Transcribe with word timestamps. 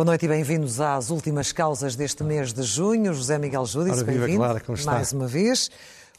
Boa 0.00 0.06
noite 0.06 0.24
e 0.24 0.28
bem-vindos 0.28 0.80
às 0.80 1.10
últimas 1.10 1.52
causas 1.52 1.94
deste 1.94 2.24
mês 2.24 2.54
de 2.54 2.62
junho. 2.62 3.12
José 3.12 3.36
Miguel 3.36 3.66
Júdice, 3.66 4.02
bem-vindo 4.02 4.42
mais 4.86 5.12
uma 5.12 5.26
vez. 5.26 5.70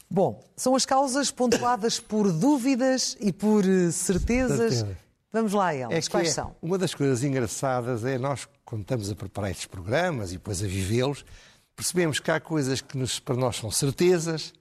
Bom, 0.08 0.40
são 0.56 0.76
as 0.76 0.86
causas 0.86 1.32
pontuadas 1.32 1.98
por 1.98 2.30
dúvidas 2.30 3.16
e 3.18 3.32
por 3.32 3.64
eh, 3.64 3.90
certezas. 3.90 4.74
Certeza. 4.74 4.98
Vamos 5.32 5.52
lá, 5.52 5.74
elas. 5.74 6.06
É 6.06 6.08
Quais 6.08 6.28
é, 6.28 6.30
são? 6.30 6.54
Uma 6.62 6.78
das 6.78 6.94
coisas 6.94 7.24
engraçadas 7.24 8.04
é 8.04 8.18
nós, 8.18 8.46
quando 8.64 8.82
estamos 8.82 9.10
a 9.10 9.16
preparar 9.16 9.50
estes 9.50 9.66
programas 9.66 10.30
e 10.30 10.34
depois 10.34 10.62
a 10.62 10.66
vivê-los, 10.68 11.24
percebemos 11.74 12.20
que 12.20 12.30
há 12.30 12.38
coisas 12.38 12.80
que 12.80 12.96
nos, 12.96 13.18
para 13.18 13.34
nós 13.34 13.56
são 13.56 13.68
certezas, 13.68 14.52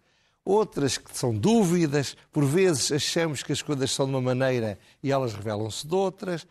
outras 0.43 0.97
que 0.97 1.15
são 1.15 1.31
dúvidas, 1.31 2.17
por 2.31 2.43
vezes 2.43 2.91
achamos 2.91 3.43
que 3.43 3.51
as 3.51 3.61
coisas 3.61 3.91
são 3.91 4.07
de 4.07 4.13
uma 4.13 4.21
maneira 4.21 4.79
e 5.03 5.11
elas 5.11 5.31
revelam-se 5.35 5.85
de 5.85 5.93
outras. 5.93 6.47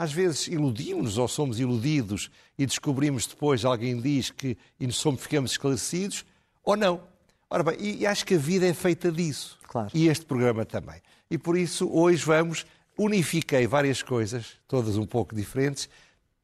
Às 0.00 0.14
vezes 0.14 0.48
iludimos-nos 0.48 1.18
ou 1.18 1.28
somos 1.28 1.60
iludidos 1.60 2.30
e 2.58 2.64
descobrimos 2.64 3.26
depois, 3.26 3.66
alguém 3.66 4.00
diz 4.00 4.30
que 4.30 4.56
e 4.80 4.90
somos, 4.90 5.20
ficamos 5.20 5.50
esclarecidos, 5.50 6.24
ou 6.64 6.74
não. 6.74 7.02
Ora 7.50 7.62
bem, 7.62 7.76
e 7.78 8.06
acho 8.06 8.24
que 8.24 8.36
a 8.36 8.38
vida 8.38 8.66
é 8.66 8.72
feita 8.72 9.12
disso. 9.12 9.58
Claro. 9.68 9.90
E 9.92 10.08
este 10.08 10.24
programa 10.24 10.64
também. 10.64 11.02
E 11.30 11.36
por 11.36 11.54
isso 11.54 11.86
hoje 11.92 12.24
vamos, 12.24 12.64
unifiquei 12.96 13.66
várias 13.66 14.02
coisas, 14.02 14.52
todas 14.66 14.96
um 14.96 15.04
pouco 15.04 15.36
diferentes. 15.36 15.86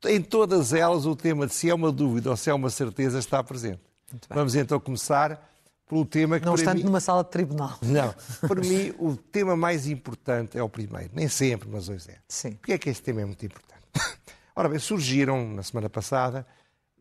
Em 0.04 0.20
todas 0.20 0.74
elas 0.74 1.06
o 1.06 1.16
tema 1.16 1.46
de 1.46 1.54
se 1.54 1.70
é 1.70 1.74
uma 1.74 1.90
dúvida 1.90 2.28
ou 2.28 2.36
se 2.36 2.50
é 2.50 2.54
uma 2.54 2.68
certeza 2.68 3.18
está 3.18 3.42
presente. 3.42 3.80
Vamos 4.28 4.54
então 4.54 4.78
começar 4.78 5.50
pelo 5.88 6.04
tema 6.04 6.38
que. 6.38 6.46
Não 6.46 6.54
estando 6.54 6.78
mim... 6.78 6.84
numa 6.84 7.00
sala 7.00 7.22
de 7.22 7.30
tribunal. 7.30 7.78
Não. 7.82 8.14
Para 8.46 8.60
mim, 8.60 8.92
o 8.98 9.16
tema 9.16 9.56
mais 9.56 9.86
importante 9.86 10.58
é 10.58 10.62
o 10.62 10.68
primeiro. 10.68 11.10
Nem 11.12 11.28
sempre, 11.28 11.68
mas 11.70 11.88
hoje 11.88 12.10
é. 12.10 12.18
Sim. 12.28 12.52
Porquê 12.52 12.72
é 12.72 12.78
que 12.78 12.90
este 12.90 13.02
tema 13.02 13.22
é 13.22 13.24
muito 13.24 13.44
importante? 13.44 13.82
Ora 14.54 14.68
bem, 14.68 14.78
surgiram 14.78 15.48
na 15.48 15.62
semana 15.62 15.88
passada 15.88 16.46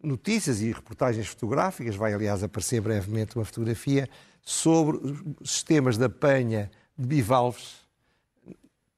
notícias 0.04 0.62
e 0.62 0.72
reportagens 0.72 1.28
fotográficas, 1.28 1.96
vai 1.96 2.14
aliás 2.14 2.44
aparecer 2.44 2.80
brevemente 2.80 3.36
uma 3.36 3.46
fotografia, 3.46 4.08
sobre 4.42 5.00
sistemas 5.44 5.98
de 5.98 6.06
apanha 6.06 6.70
de 6.96 7.08
bivalves 7.08 7.78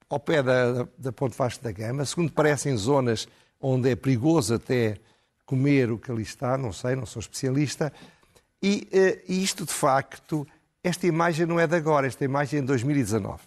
ao 0.09 0.19
pé 0.19 0.43
da, 0.43 0.87
da 0.97 1.11
Ponte 1.11 1.37
Vasco 1.37 1.63
da 1.63 1.71
Gama, 1.71 2.05
segundo 2.05 2.31
parecem 2.31 2.75
zonas 2.75 3.27
onde 3.59 3.89
é 3.89 3.95
perigoso 3.95 4.55
até 4.55 4.97
comer 5.45 5.91
o 5.91 5.97
que 5.97 6.11
ali 6.11 6.23
está, 6.23 6.57
não 6.57 6.73
sei, 6.73 6.95
não 6.95 7.05
sou 7.05 7.19
especialista, 7.19 7.91
e 8.61 8.87
uh, 8.91 9.31
isto, 9.31 9.65
de 9.65 9.73
facto, 9.73 10.47
esta 10.83 11.05
imagem 11.05 11.45
não 11.45 11.59
é 11.59 11.67
de 11.67 11.75
agora, 11.75 12.07
esta 12.07 12.23
imagem 12.23 12.59
é 12.59 12.61
de 12.61 12.67
2019. 12.67 13.41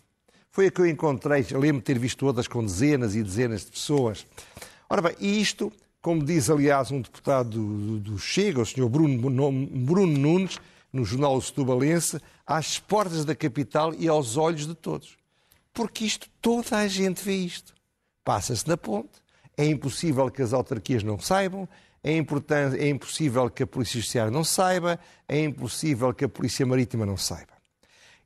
Foi 0.50 0.66
a 0.66 0.70
que 0.70 0.80
eu 0.80 0.86
encontrei, 0.86 1.46
eu 1.50 1.60
lembro 1.60 1.80
de 1.80 1.84
ter 1.84 1.98
visto 1.98 2.18
todas 2.18 2.48
com 2.48 2.64
dezenas 2.64 3.14
e 3.14 3.22
dezenas 3.22 3.64
de 3.64 3.70
pessoas. 3.70 4.26
Ora 4.88 5.00
bem, 5.02 5.14
e 5.20 5.40
isto, 5.40 5.72
como 6.02 6.24
diz 6.24 6.50
aliás 6.50 6.90
um 6.90 7.00
deputado 7.00 7.50
do, 7.50 7.98
do 8.00 8.18
Chega, 8.18 8.60
o 8.60 8.66
senhor 8.66 8.88
Bruno, 8.88 9.30
Bruno 9.68 10.18
Nunes, 10.18 10.58
no 10.92 11.04
jornal 11.04 11.40
Setubalense, 11.40 12.20
às 12.44 12.78
portas 12.78 13.24
da 13.24 13.34
capital 13.34 13.94
e 13.94 14.08
aos 14.08 14.36
olhos 14.36 14.66
de 14.66 14.74
todos. 14.74 15.16
Porque 15.72 16.04
isto, 16.04 16.28
toda 16.40 16.76
a 16.76 16.88
gente 16.88 17.24
vê 17.24 17.36
isto. 17.36 17.72
Passa-se 18.24 18.66
na 18.66 18.76
ponte, 18.76 19.20
é 19.56 19.64
impossível 19.66 20.30
que 20.30 20.42
as 20.42 20.52
autarquias 20.52 21.02
não 21.02 21.18
saibam, 21.18 21.68
é, 22.02 22.12
é 22.78 22.88
impossível 22.88 23.50
que 23.50 23.62
a 23.62 23.66
Polícia 23.66 24.00
Judiciária 24.00 24.30
não 24.30 24.44
saiba, 24.44 24.98
é 25.28 25.42
impossível 25.42 26.12
que 26.14 26.24
a 26.24 26.28
Polícia 26.28 26.64
Marítima 26.64 27.04
não 27.04 27.16
saiba. 27.16 27.60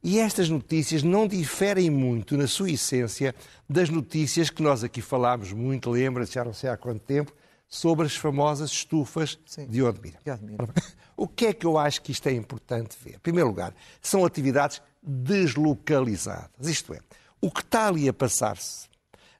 E 0.03 0.19
estas 0.19 0.51
notícias 0.51 1.03
não 1.03 1.27
diferem 1.27 1.89
muito, 1.89 2.37
na 2.37 2.47
sua 2.47 2.71
essência, 2.71 3.35
das 3.69 3.89
notícias 3.89 4.51
que 4.51 4.63
nós 4.63 4.85
aqui 4.85 5.01
falámos 5.01 5.51
muito, 5.53 5.91
lembra-se, 5.91 6.35
já 6.35 6.45
não 6.45 6.53
sei 6.53 6.69
há 6.69 6.77
quanto 6.77 7.01
tempo, 7.01 7.33
sobre 7.67 8.05
as 8.07 8.15
famosas 8.15 8.71
estufas 8.71 9.39
Sim. 9.47 9.67
de 9.67 9.83
Odmira. 9.83 10.19
O 11.17 11.29
que 11.29 11.47
é 11.47 11.53
que 11.53 11.65
eu 11.65 11.79
acho 11.79 12.03
que 12.03 12.11
isto 12.11 12.27
é 12.29 12.33
importante 12.33 12.97
ver? 13.01 13.15
Em 13.15 13.19
primeiro 13.21 13.49
lugar, 13.49 13.73
são 14.03 14.25
atividades 14.25 14.83
deslocalizadas. 15.01 16.67
Isto 16.67 16.93
é, 16.93 16.99
o 17.41 17.53
que 17.53 17.61
está 17.61 17.87
ali 17.87 18.09
a 18.09 18.13
passar-se 18.13 18.89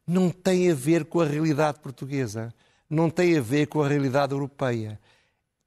não 0.07 0.31
tem 0.31 0.71
a 0.71 0.75
ver 0.75 1.05
com 1.05 1.21
a 1.21 1.25
realidade 1.25 1.81
portuguesa 1.81 2.55
não 2.95 3.11
tem 3.11 3.37
a 3.37 3.41
ver 3.41 3.67
com 3.67 3.83
a 3.83 3.89
realidade 3.89 4.33
europeia. 4.33 4.99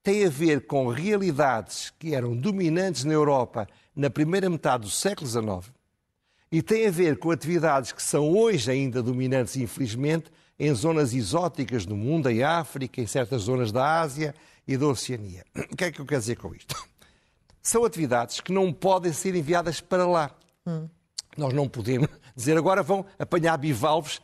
Tem 0.02 0.26
a 0.26 0.30
ver 0.30 0.66
com 0.66 0.88
realidades 0.88 1.92
que 2.00 2.16
eram 2.16 2.36
dominantes 2.36 3.04
na 3.04 3.14
Europa 3.14 3.68
na 3.96 4.10
primeira 4.10 4.50
metade 4.50 4.84
do 4.84 4.90
século 4.90 5.28
XIX 5.28 5.74
e 6.52 6.62
tem 6.62 6.88
a 6.88 6.92
ver 6.92 7.18
com 7.18 7.30
atividades 7.30 7.92
que 7.92 8.02
são 8.02 8.30
hoje 8.30 8.72
ainda 8.72 9.04
dominantes, 9.04 9.58
infelizmente, 9.58 10.32
em 10.58 10.74
zonas 10.74 11.14
exóticas 11.14 11.86
do 11.86 11.96
mundo, 11.96 12.30
em 12.30 12.42
África, 12.42 13.02
em 13.02 13.08
certas 13.08 13.44
zonas 13.44 13.72
da 13.72 14.00
Ásia 14.00 14.34
e 14.68 14.78
da 14.78 14.88
Oceania. 14.88 15.44
O 15.72 15.76
que 15.76 15.84
é 15.84 15.92
que 15.92 16.00
eu 16.00 16.06
quero 16.06 16.22
dizer 16.22 16.38
com 16.38 16.54
isto? 16.56 16.76
São 17.62 17.84
atividades 17.84 18.40
que 18.40 18.52
não 18.52 18.72
podem 18.72 19.12
ser 19.12 19.36
enviadas 19.36 19.82
para 19.82 20.08
lá. 20.08 20.32
Hum. 20.66 20.88
Nós 21.36 21.54
não 21.54 21.68
podemos 21.68 22.08
dizer 22.36 22.58
agora 22.58 22.82
vão 22.82 23.06
apanhar 23.20 23.58
bivalves 23.58 24.22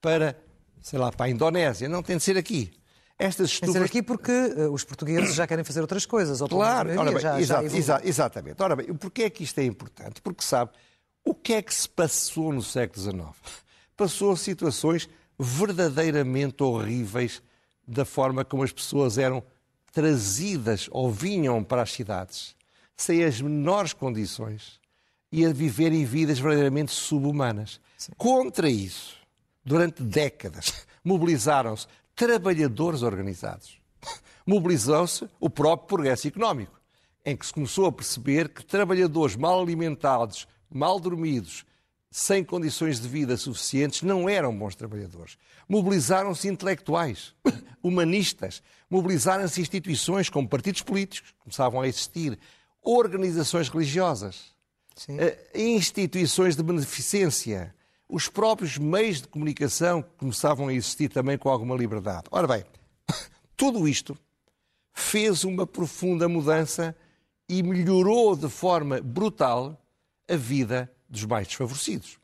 para 0.00 0.38
sei 0.80 0.98
lá, 0.98 1.10
para 1.12 1.26
a 1.26 1.28
Indonésia. 1.30 1.88
Não 1.88 2.02
tem 2.02 2.16
de 2.16 2.22
ser 2.22 2.36
aqui. 2.36 2.72
Estas 3.18 3.50
estufas... 3.50 3.74
Tem 3.74 3.82
de 3.82 3.88
ser 3.88 3.98
aqui 3.98 4.02
porque 4.02 4.32
uh, 4.32 4.72
os 4.72 4.84
portugueses 4.84 5.34
já 5.34 5.46
querem 5.46 5.64
fazer 5.64 5.80
outras 5.80 6.06
coisas. 6.06 6.40
Ou 6.40 6.48
claro, 6.48 6.90
ora 6.98 7.10
bem, 7.10 7.20
já, 7.20 7.40
exato, 7.40 7.68
já 7.68 8.00
exatamente. 8.04 8.62
Ora 8.62 8.76
bem, 8.76 8.94
porquê 8.94 9.24
é 9.24 9.30
que 9.30 9.42
isto 9.42 9.58
é 9.58 9.64
importante? 9.64 10.22
Porque 10.22 10.42
sabe, 10.42 10.70
o 11.24 11.34
que 11.34 11.54
é 11.54 11.62
que 11.62 11.74
se 11.74 11.88
passou 11.88 12.52
no 12.52 12.62
século 12.62 13.02
XIX? 13.02 13.26
Passou 13.96 14.36
situações 14.36 15.08
verdadeiramente 15.38 16.62
horríveis 16.62 17.42
da 17.86 18.04
forma 18.04 18.44
como 18.44 18.62
as 18.62 18.72
pessoas 18.72 19.18
eram 19.18 19.42
trazidas 19.92 20.88
ou 20.92 21.10
vinham 21.10 21.64
para 21.64 21.82
as 21.82 21.92
cidades, 21.92 22.54
sem 22.96 23.24
as 23.24 23.40
menores 23.40 23.92
condições, 23.92 24.78
e 25.32 25.44
a 25.44 25.52
viverem 25.52 26.04
vidas 26.04 26.38
verdadeiramente 26.38 26.92
subhumanas. 26.92 27.80
Sim. 27.96 28.12
Contra 28.16 28.70
isso, 28.70 29.17
durante 29.68 30.02
décadas, 30.02 30.86
mobilizaram-se 31.04 31.86
trabalhadores 32.16 33.02
organizados. 33.02 33.78
Mobilizou-se 34.46 35.28
o 35.38 35.50
próprio 35.50 35.86
progresso 35.86 36.26
económico, 36.26 36.80
em 37.24 37.36
que 37.36 37.46
se 37.46 37.52
começou 37.52 37.86
a 37.86 37.92
perceber 37.92 38.48
que 38.48 38.64
trabalhadores 38.64 39.36
mal 39.36 39.60
alimentados, 39.60 40.48
mal 40.70 40.98
dormidos, 40.98 41.66
sem 42.10 42.42
condições 42.42 42.98
de 42.98 43.06
vida 43.06 43.36
suficientes, 43.36 44.00
não 44.02 44.26
eram 44.26 44.56
bons 44.56 44.74
trabalhadores. 44.74 45.36
Mobilizaram-se 45.68 46.48
intelectuais, 46.48 47.34
humanistas, 47.82 48.62
mobilizaram-se 48.88 49.60
instituições 49.60 50.30
como 50.30 50.48
partidos 50.48 50.80
políticos, 50.80 51.34
começavam 51.40 51.82
a 51.82 51.88
existir, 51.88 52.38
organizações 52.82 53.68
religiosas, 53.68 54.56
Sim. 54.96 55.18
Eh, 55.20 55.38
instituições 55.54 56.56
de 56.56 56.62
beneficência, 56.62 57.74
os 58.08 58.28
próprios 58.28 58.78
meios 58.78 59.20
de 59.20 59.28
comunicação 59.28 60.02
começavam 60.16 60.68
a 60.68 60.74
existir 60.74 61.10
também 61.10 61.36
com 61.36 61.50
alguma 61.50 61.76
liberdade. 61.76 62.24
Ora 62.30 62.46
bem, 62.46 62.64
tudo 63.56 63.86
isto 63.86 64.16
fez 64.92 65.44
uma 65.44 65.66
profunda 65.66 66.28
mudança 66.28 66.96
e 67.48 67.62
melhorou 67.62 68.34
de 68.34 68.48
forma 68.48 69.00
brutal 69.00 69.80
a 70.28 70.36
vida 70.36 70.90
dos 71.08 71.24
mais 71.24 71.46
desfavorecidos. 71.46 72.18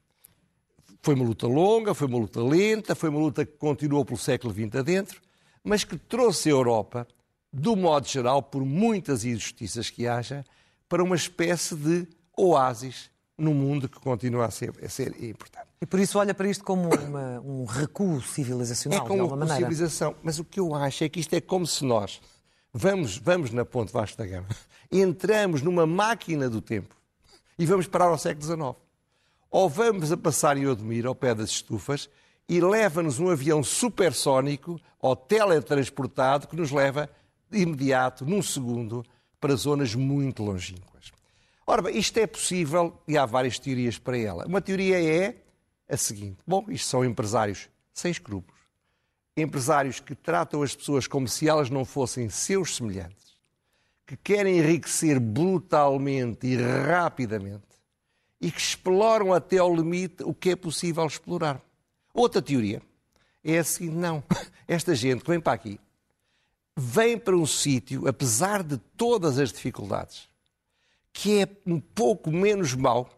Foi 1.02 1.14
uma 1.14 1.24
luta 1.24 1.46
longa, 1.46 1.94
foi 1.94 2.06
uma 2.06 2.18
luta 2.18 2.42
lenta, 2.42 2.94
foi 2.94 3.10
uma 3.10 3.18
luta 3.18 3.44
que 3.44 3.52
continuou 3.52 4.04
pelo 4.04 4.18
século 4.18 4.52
XX 4.52 4.76
adentro, 4.76 5.20
mas 5.62 5.84
que 5.84 5.98
trouxe 5.98 6.48
a 6.48 6.52
Europa, 6.52 7.06
do 7.52 7.76
modo 7.76 8.06
geral, 8.06 8.42
por 8.42 8.64
muitas 8.64 9.24
injustiças 9.24 9.90
que 9.90 10.06
haja, 10.06 10.44
para 10.88 11.02
uma 11.02 11.16
espécie 11.16 11.74
de 11.76 12.06
oásis 12.36 13.10
no 13.36 13.52
mundo 13.52 13.88
que 13.88 13.98
continua 13.98 14.46
a 14.46 14.50
ser, 14.50 14.72
a 14.82 14.88
ser 14.88 15.22
importante. 15.22 15.66
E 15.80 15.86
por 15.86 15.98
isso 16.00 16.18
olha 16.18 16.32
para 16.32 16.48
isto 16.48 16.64
como 16.64 16.88
uma, 16.88 17.40
um 17.40 17.64
recuo 17.64 18.20
civilizacional, 18.22 19.00
é 19.00 19.02
como 19.02 19.14
de 19.14 19.20
alguma 19.20 19.44
maneira. 19.44 19.60
civilização. 19.68 20.14
Mas 20.22 20.38
o 20.38 20.44
que 20.44 20.60
eu 20.60 20.74
acho 20.74 21.04
é 21.04 21.08
que 21.08 21.20
isto 21.20 21.34
é 21.34 21.40
como 21.40 21.66
se 21.66 21.84
nós 21.84 22.20
vamos, 22.72 23.18
vamos 23.18 23.50
na 23.50 23.64
Ponte 23.64 23.92
Vasco 23.92 24.16
da 24.16 24.26
Gama, 24.26 24.48
entramos 24.90 25.62
numa 25.62 25.86
máquina 25.86 26.48
do 26.48 26.60
tempo 26.60 26.94
e 27.58 27.66
vamos 27.66 27.86
parar 27.86 28.06
ao 28.06 28.18
século 28.18 28.44
XIX. 28.46 28.76
Ou 29.50 29.68
vamos 29.68 30.10
a 30.10 30.16
passar 30.16 30.56
em 30.56 30.66
Odmira, 30.66 31.08
ao 31.08 31.14
pé 31.14 31.34
das 31.34 31.50
estufas, 31.50 32.08
e 32.48 32.60
leva-nos 32.60 33.20
um 33.20 33.30
avião 33.30 33.62
supersónico 33.62 34.80
ou 35.00 35.14
teletransportado 35.14 36.48
que 36.48 36.56
nos 36.56 36.70
leva 36.70 37.08
de 37.50 37.60
imediato, 37.60 38.24
num 38.24 38.42
segundo, 38.42 39.04
para 39.40 39.54
zonas 39.54 39.94
muito 39.94 40.42
longínquas. 40.42 41.12
Ora 41.66 41.82
bem, 41.82 41.96
isto 41.96 42.18
é 42.18 42.26
possível 42.26 43.00
e 43.08 43.16
há 43.16 43.24
várias 43.24 43.58
teorias 43.58 43.98
para 43.98 44.18
ela. 44.18 44.46
Uma 44.46 44.60
teoria 44.60 45.02
é 45.02 45.36
a 45.88 45.96
seguinte: 45.96 46.38
bom, 46.46 46.64
isto 46.68 46.88
são 46.88 47.04
empresários 47.04 47.68
sem 47.92 48.10
escrúpulos, 48.10 48.60
empresários 49.36 50.00
que 50.00 50.14
tratam 50.14 50.62
as 50.62 50.74
pessoas 50.74 51.06
como 51.06 51.26
se 51.26 51.48
elas 51.48 51.70
não 51.70 51.84
fossem 51.84 52.28
seus 52.28 52.76
semelhantes, 52.76 53.36
que 54.06 54.16
querem 54.16 54.58
enriquecer 54.58 55.18
brutalmente 55.18 56.46
e 56.46 56.56
rapidamente 56.56 57.62
e 58.40 58.50
que 58.50 58.60
exploram 58.60 59.32
até 59.32 59.56
ao 59.56 59.74
limite 59.74 60.22
o 60.22 60.34
que 60.34 60.50
é 60.50 60.56
possível 60.56 61.06
explorar. 61.06 61.62
Outra 62.12 62.42
teoria 62.42 62.82
é 63.42 63.58
a 63.58 63.64
seguinte: 63.64 63.94
não, 63.96 64.22
Esta 64.68 64.94
gente 64.94 65.24
que 65.24 65.30
vem 65.30 65.40
para 65.40 65.54
aqui, 65.54 65.80
vem 66.76 67.18
para 67.18 67.36
um 67.36 67.46
sítio, 67.46 68.06
apesar 68.06 68.62
de 68.62 68.76
todas 68.96 69.38
as 69.38 69.52
dificuldades, 69.52 70.28
que 71.14 71.40
é 71.40 71.48
um 71.64 71.78
pouco 71.78 72.30
menos 72.30 72.74
mau 72.74 73.08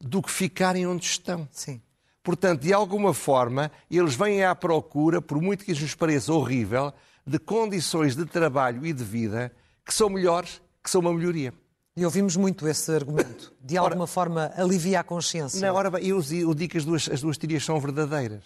do 0.00 0.22
que 0.22 0.30
ficarem 0.30 0.86
onde 0.86 1.04
estão. 1.04 1.46
Sim. 1.50 1.82
Portanto, 2.22 2.62
de 2.62 2.72
alguma 2.72 3.12
forma, 3.12 3.70
eles 3.90 4.14
vêm 4.14 4.44
à 4.44 4.54
procura, 4.54 5.20
por 5.20 5.42
muito 5.42 5.64
que 5.64 5.72
isso 5.72 5.82
nos 5.82 5.94
pareça 5.94 6.32
horrível, 6.32 6.94
de 7.26 7.38
condições 7.40 8.14
de 8.14 8.24
trabalho 8.24 8.86
e 8.86 8.92
de 8.92 9.02
vida 9.02 9.52
que 9.84 9.92
são 9.92 10.08
melhores, 10.08 10.62
que 10.82 10.88
são 10.88 11.00
uma 11.00 11.12
melhoria. 11.12 11.52
E 11.96 12.04
ouvimos 12.04 12.36
muito 12.36 12.66
esse 12.66 12.90
argumento. 12.92 13.52
De 13.60 13.76
alguma 13.76 14.04
ora, 14.04 14.06
forma, 14.06 14.52
alivia 14.56 15.00
a 15.00 15.04
consciência. 15.04 15.60
Na 15.60 15.72
hora, 15.72 16.00
eu, 16.00 16.22
eu 16.30 16.54
digo 16.54 16.70
que 16.70 16.78
as 16.78 16.84
duas, 16.84 17.08
as 17.08 17.20
duas 17.20 17.36
teorias 17.36 17.64
são 17.64 17.78
verdadeiras. 17.80 18.44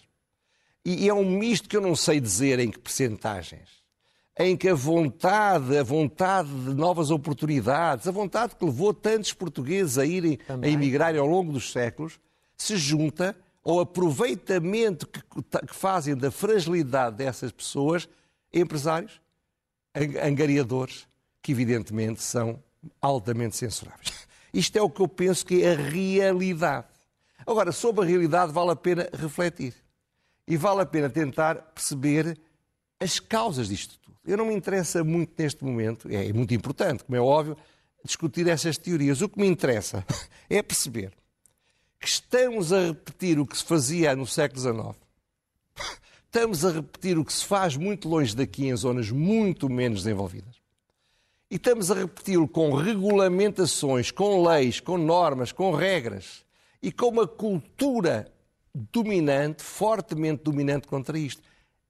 E, 0.84 1.04
e 1.04 1.08
é 1.08 1.14
um 1.14 1.38
misto 1.38 1.69
que 1.69 1.76
eu 1.76 1.82
não 1.82 1.94
sei 1.94 2.19
dizer 2.19 2.58
em 2.58 2.70
que 2.70 2.78
percentagens 2.78 3.69
em 4.38 4.56
que 4.56 4.69
a 4.69 4.75
vontade, 4.75 5.79
a 5.79 5.83
vontade 5.83 6.49
de 6.49 6.75
novas 6.75 7.11
oportunidades, 7.11 8.06
a 8.06 8.11
vontade 8.11 8.55
que 8.55 8.65
levou 8.65 8.93
tantos 8.93 9.33
portugueses 9.33 9.97
a 9.97 10.05
irem 10.05 10.37
Também. 10.37 10.71
a 10.71 10.73
emigrarem 10.75 11.19
ao 11.19 11.27
longo 11.27 11.53
dos 11.53 11.73
séculos, 11.73 12.21
se 12.56 12.77
junta 12.77 13.35
ao 13.65 13.81
aproveitamento 13.81 15.06
que, 15.06 15.21
que 15.23 15.75
fazem 15.75 16.15
da 16.15 16.31
fragilidade 16.31 17.17
dessas 17.17 17.50
pessoas, 17.50 18.09
empresários, 18.53 19.21
angariadores, 20.23 21.09
que 21.43 21.53
evidentemente 21.53 22.23
são 22.23 22.62
altamente 23.00 23.56
censuráveis. 23.56 24.27
Isto 24.53 24.77
é 24.77 24.83
o 24.83 24.91
que 24.91 25.00
eu 25.00 25.09
penso 25.09 25.44
que 25.44 25.62
é 25.62 25.73
a 25.73 25.77
realidade. 25.77 26.87
Agora, 27.47 27.73
sobre 27.73 28.05
a 28.05 28.09
realidade 28.09 28.53
vale 28.53 28.71
a 28.71 28.77
pena 28.77 29.09
refletir. 29.12 29.75
E 30.47 30.56
vale 30.56 30.83
a 30.83 30.87
pena 30.87 31.11
tentar 31.11 31.56
perceber 31.75 32.38
as 33.00 33.19
causas 33.19 33.69
disto 33.69 33.99
tudo. 33.99 34.06
Eu 34.26 34.37
não 34.37 34.46
me 34.46 34.55
interessa 34.55 35.05
muito 35.05 35.32
neste 35.38 35.64
momento, 35.64 36.08
é 36.11 36.32
muito 36.32 36.52
importante, 36.52 37.05
como 37.05 37.17
é 37.17 37.20
óbvio, 37.20 37.56
discutir 38.05 38.49
essas 38.49 38.76
teorias. 38.76 39.23
O 39.23 39.28
que 39.28 39.38
me 39.38 39.46
interessa 39.46 40.05
é 40.50 40.62
perceber 40.62 41.12
que 42.00 42.08
estamos 42.08 42.73
a 42.73 42.87
repetir 42.87 43.38
o 43.38 43.46
que 43.46 43.56
se 43.56 43.64
fazia 43.64 44.17
no 44.17 44.26
século 44.26 44.61
XIX. 44.61 45.06
Estamos 46.25 46.64
a 46.64 46.73
repetir 46.73 47.19
o 47.19 47.25
que 47.25 47.32
se 47.32 47.44
faz 47.44 47.76
muito 47.76 48.08
longe 48.08 48.34
daqui, 48.34 48.67
em 48.67 48.76
zonas 48.76 49.11
muito 49.11 49.70
menos 49.70 50.02
desenvolvidas. 50.02 50.56
E 51.50 51.56
estamos 51.56 51.90
a 51.90 51.94
repeti-lo 51.94 52.49
com 52.49 52.75
regulamentações, 52.75 54.11
com 54.11 54.46
leis, 54.46 54.81
com 54.81 54.99
normas, 54.99 55.52
com 55.52 55.70
regras 55.70 56.44
e 56.82 56.90
com 56.90 57.06
uma 57.06 57.26
cultura 57.26 58.31
dominante, 58.75 59.62
fortemente 59.62 60.43
dominante 60.43 60.88
contra 60.88 61.17
isto. 61.17 61.40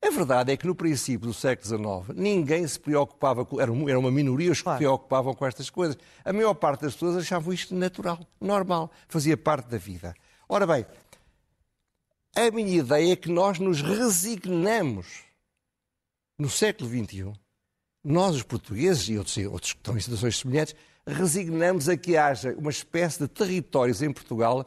A 0.02 0.10
verdade 0.10 0.52
é 0.52 0.56
que 0.56 0.66
no 0.66 0.74
princípio 0.74 1.26
do 1.26 1.34
século 1.34 2.04
XIX 2.04 2.18
ninguém 2.18 2.66
se 2.66 2.78
preocupava, 2.78 3.44
com, 3.44 3.60
era 3.60 3.70
uma 3.98 4.10
minoria 4.10 4.52
os 4.52 4.62
que 4.62 4.70
se 4.70 4.76
preocupavam 4.76 5.34
com 5.34 5.46
estas 5.46 5.68
coisas. 5.70 5.96
A 6.24 6.32
maior 6.32 6.54
parte 6.54 6.82
das 6.82 6.94
pessoas 6.94 7.16
achavam 7.16 7.52
isto 7.52 7.74
natural, 7.74 8.18
normal, 8.40 8.90
fazia 9.08 9.36
parte 9.36 9.68
da 9.68 9.78
vida. 9.78 10.14
Ora 10.48 10.66
bem, 10.66 10.86
a 12.36 12.50
minha 12.50 12.78
ideia 12.78 13.12
é 13.12 13.16
que 13.16 13.30
nós 13.30 13.58
nos 13.58 13.80
resignamos 13.80 15.24
no 16.38 16.50
século 16.50 16.88
XXI, 16.88 17.32
nós 18.04 18.36
os 18.36 18.42
portugueses 18.42 19.08
e 19.08 19.16
outros, 19.16 19.36
outros 19.38 19.72
que 19.72 19.78
estão 19.78 19.96
em 19.96 20.00
situações 20.00 20.38
semelhantes, 20.38 20.76
resignamos 21.06 21.88
a 21.88 21.96
que 21.96 22.16
haja 22.16 22.54
uma 22.58 22.70
espécie 22.70 23.20
de 23.20 23.28
territórios 23.28 24.02
em 24.02 24.12
Portugal 24.12 24.66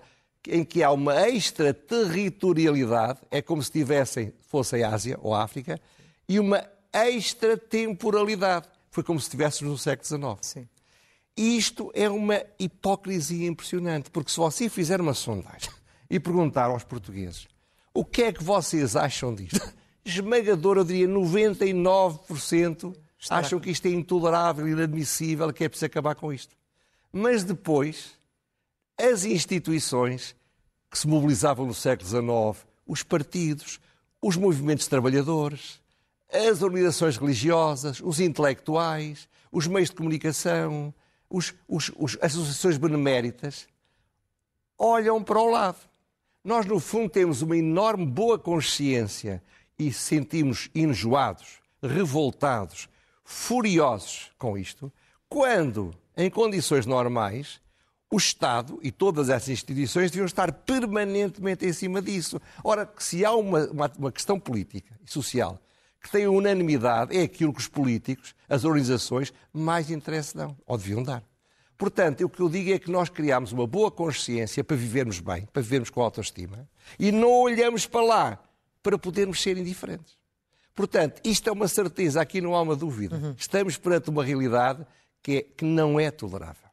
em 0.51 0.63
que 0.63 0.83
há 0.83 0.91
uma 0.91 1.29
extraterritorialidade, 1.29 3.19
é 3.29 3.41
como 3.41 3.61
se 3.61 3.71
tivessem, 3.71 4.33
fosse 4.47 4.81
a 4.83 4.89
Ásia 4.89 5.17
ou 5.21 5.33
a 5.33 5.43
África, 5.43 5.79
e 6.27 6.39
uma 6.39 6.63
extratemporalidade. 6.93 8.67
Foi 8.89 9.03
como 9.03 9.19
se 9.19 9.25
estivéssemos 9.27 9.71
no 9.71 9.77
século 9.77 10.07
XIX. 10.07 10.37
Sim. 10.41 10.67
E 11.37 11.57
isto 11.57 11.91
é 11.93 12.09
uma 12.09 12.41
hipocrisia 12.59 13.47
impressionante, 13.47 14.09
porque 14.09 14.31
se 14.31 14.37
você 14.37 14.67
fizer 14.67 14.99
uma 14.99 15.13
sondagem 15.13 15.69
e 16.09 16.19
perguntar 16.19 16.65
aos 16.65 16.83
portugueses 16.83 17.47
o 17.93 18.03
que 18.03 18.23
é 18.23 18.31
que 18.31 18.43
vocês 18.43 18.95
acham 18.95 19.33
disto, 19.33 19.61
esmagador, 20.05 20.77
eu 20.77 20.83
diria 20.83 21.07
99% 21.07 22.95
acham 23.29 23.59
que 23.59 23.69
isto 23.71 23.85
é 23.87 23.91
intolerável, 23.91 24.67
inadmissível, 24.67 25.51
que 25.51 25.63
é 25.63 25.69
preciso 25.69 25.87
acabar 25.87 26.15
com 26.15 26.31
isto. 26.31 26.55
Mas 27.11 27.43
depois 27.43 28.11
as 28.97 29.25
instituições 29.25 30.35
que 30.89 30.97
se 30.97 31.07
mobilizavam 31.07 31.65
no 31.65 31.73
século 31.73 32.09
XIX, 32.09 32.67
os 32.85 33.03
partidos, 33.03 33.79
os 34.21 34.35
movimentos 34.35 34.87
trabalhadores, 34.87 35.79
as 36.31 36.61
organizações 36.61 37.17
religiosas, 37.17 38.01
os 38.01 38.19
intelectuais, 38.19 39.27
os 39.51 39.67
meios 39.67 39.89
de 39.89 39.95
comunicação, 39.95 40.93
os, 41.29 41.53
os, 41.67 41.91
os, 41.97 42.17
as 42.21 42.33
associações 42.33 42.77
beneméritas, 42.77 43.67
olham 44.77 45.23
para 45.23 45.39
o 45.39 45.49
lado. 45.49 45.77
Nós, 46.43 46.65
no 46.65 46.79
fundo, 46.79 47.09
temos 47.09 47.41
uma 47.41 47.57
enorme 47.57 48.05
boa 48.05 48.39
consciência 48.39 49.43
e 49.77 49.91
sentimos 49.91 50.69
enjoados, 50.73 51.59
revoltados, 51.81 52.89
furiosos 53.23 54.31
com 54.37 54.57
isto, 54.57 54.91
quando, 55.27 55.93
em 56.17 56.29
condições 56.29 56.85
normais, 56.85 57.61
o 58.11 58.17
Estado 58.17 58.79
e 58.81 58.91
todas 58.91 59.29
essas 59.29 59.49
instituições 59.49 60.09
deviam 60.09 60.25
estar 60.25 60.51
permanentemente 60.51 61.65
em 61.65 61.73
cima 61.73 62.01
disso. 62.01 62.41
Ora, 62.63 62.91
se 62.97 63.23
há 63.23 63.33
uma, 63.33 63.65
uma, 63.67 63.91
uma 63.97 64.11
questão 64.11 64.39
política 64.39 64.99
e 65.05 65.11
social 65.11 65.61
que 66.01 66.09
tem 66.09 66.27
unanimidade, 66.27 67.15
é 67.15 67.23
aquilo 67.23 67.53
que 67.53 67.59
os 67.59 67.67
políticos, 67.67 68.33
as 68.47 68.63
organizações, 68.63 69.33
mais 69.51 69.91
interesse 69.91 70.35
dão, 70.35 70.57
ou 70.65 70.77
deviam 70.77 71.03
dar. 71.03 71.21
Portanto, 71.77 72.25
o 72.25 72.29
que 72.29 72.41
eu 72.41 72.49
digo 72.49 72.71
é 72.71 72.79
que 72.79 72.89
nós 72.89 73.09
criamos 73.09 73.51
uma 73.51 73.67
boa 73.67 73.91
consciência 73.91 74.63
para 74.63 74.77
vivermos 74.77 75.19
bem, 75.19 75.45
para 75.51 75.61
vivermos 75.61 75.89
com 75.89 76.01
autoestima, 76.01 76.67
e 76.97 77.11
não 77.11 77.31
olhamos 77.31 77.85
para 77.85 78.01
lá 78.01 78.39
para 78.81 78.97
podermos 78.97 79.41
ser 79.41 79.57
indiferentes. 79.57 80.17
Portanto, 80.73 81.21
isto 81.23 81.49
é 81.49 81.51
uma 81.51 81.67
certeza, 81.67 82.21
aqui 82.21 82.39
não 82.39 82.55
há 82.55 82.61
uma 82.61 82.75
dúvida. 82.75 83.17
Uhum. 83.17 83.35
Estamos 83.37 83.77
perante 83.77 84.09
uma 84.09 84.23
realidade 84.23 84.85
que, 85.21 85.37
é, 85.37 85.41
que 85.41 85.65
não 85.65 85.99
é 85.99 86.09
tolerável. 86.09 86.68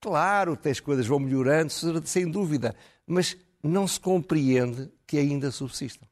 Claro 0.00 0.56
que 0.56 0.68
as 0.68 0.80
coisas 0.80 1.06
vão 1.06 1.18
melhorando, 1.18 1.72
sem 2.04 2.30
dúvida, 2.30 2.74
mas 3.06 3.36
não 3.62 3.86
se 3.86 3.98
compreende 3.98 4.90
que 5.06 5.18
ainda 5.18 5.50
subsistam. 5.50 6.06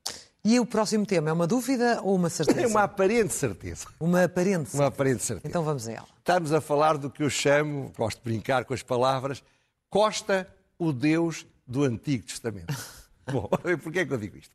E 0.44 0.60
o 0.60 0.66
próximo 0.66 1.04
tema 1.04 1.30
é 1.30 1.32
uma 1.32 1.46
dúvida 1.46 2.00
ou 2.02 2.14
uma 2.14 2.30
certeza? 2.30 2.62
É 2.62 2.66
uma 2.66 2.84
aparente 2.84 3.34
certeza. 3.34 3.86
Uma 3.98 4.24
aparente 4.24 4.70
certeza. 4.70 4.82
Uma 4.82 4.86
aparente 4.86 5.24
certeza. 5.24 5.48
Então 5.48 5.64
vamos 5.64 5.88
a 5.88 5.92
ela. 5.92 6.06
Estamos 6.18 6.52
a 6.52 6.60
falar 6.60 6.96
do 6.98 7.10
que 7.10 7.22
eu 7.22 7.30
chamo, 7.30 7.92
gosto 7.96 8.18
de 8.18 8.24
brincar 8.24 8.64
com 8.64 8.72
as 8.72 8.82
palavras, 8.82 9.42
Costa, 9.90 10.48
o 10.78 10.92
Deus 10.92 11.46
do 11.66 11.82
Antigo 11.82 12.26
Testamento. 12.26 12.72
Bom, 13.30 13.48
porquê 13.82 14.00
é 14.00 14.06
que 14.06 14.12
eu 14.12 14.18
digo 14.18 14.36
isto? 14.36 14.54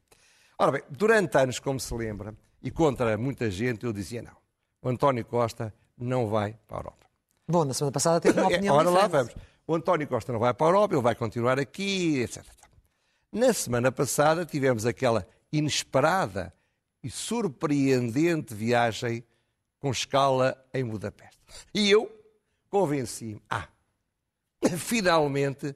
Ora 0.57 0.71
bem, 0.71 0.83
durante 0.89 1.37
anos, 1.37 1.59
como 1.59 1.79
se 1.79 1.93
lembra, 1.93 2.33
e 2.63 2.71
contra 2.71 3.17
muita 3.17 3.49
gente, 3.51 3.85
eu 3.85 3.91
dizia 3.91 4.21
não. 4.21 4.37
O 4.81 4.89
António 4.89 5.25
Costa 5.25 5.73
não 5.97 6.27
vai 6.27 6.55
para 6.67 6.77
a 6.77 6.79
Europa. 6.79 7.05
Bom, 7.51 7.65
na 7.65 7.73
semana 7.73 7.91
passada 7.91 8.21
teve 8.21 8.39
uma 8.39 8.47
é, 8.51 8.55
opinião 8.55 8.75
Ora 8.75 8.89
diferente. 8.89 9.11
lá 9.11 9.19
vamos. 9.19 9.35
O 9.67 9.75
António 9.75 10.07
Costa 10.07 10.31
não 10.31 10.39
vai 10.39 10.53
para 10.53 10.67
a 10.67 10.69
Europa, 10.69 10.95
ele 10.95 11.01
vai 11.01 11.15
continuar 11.15 11.59
aqui, 11.59 12.21
etc. 12.21 12.45
Na 13.31 13.53
semana 13.53 13.91
passada 13.91 14.45
tivemos 14.45 14.85
aquela 14.85 15.27
inesperada 15.51 16.53
e 17.03 17.09
surpreendente 17.09 18.53
viagem 18.53 19.23
com 19.79 19.91
escala 19.91 20.63
em 20.73 20.85
Budapeste. 20.85 21.39
E 21.73 21.91
eu 21.91 22.09
convenci-me, 22.69 23.41
ah, 23.49 23.67
finalmente 24.77 25.75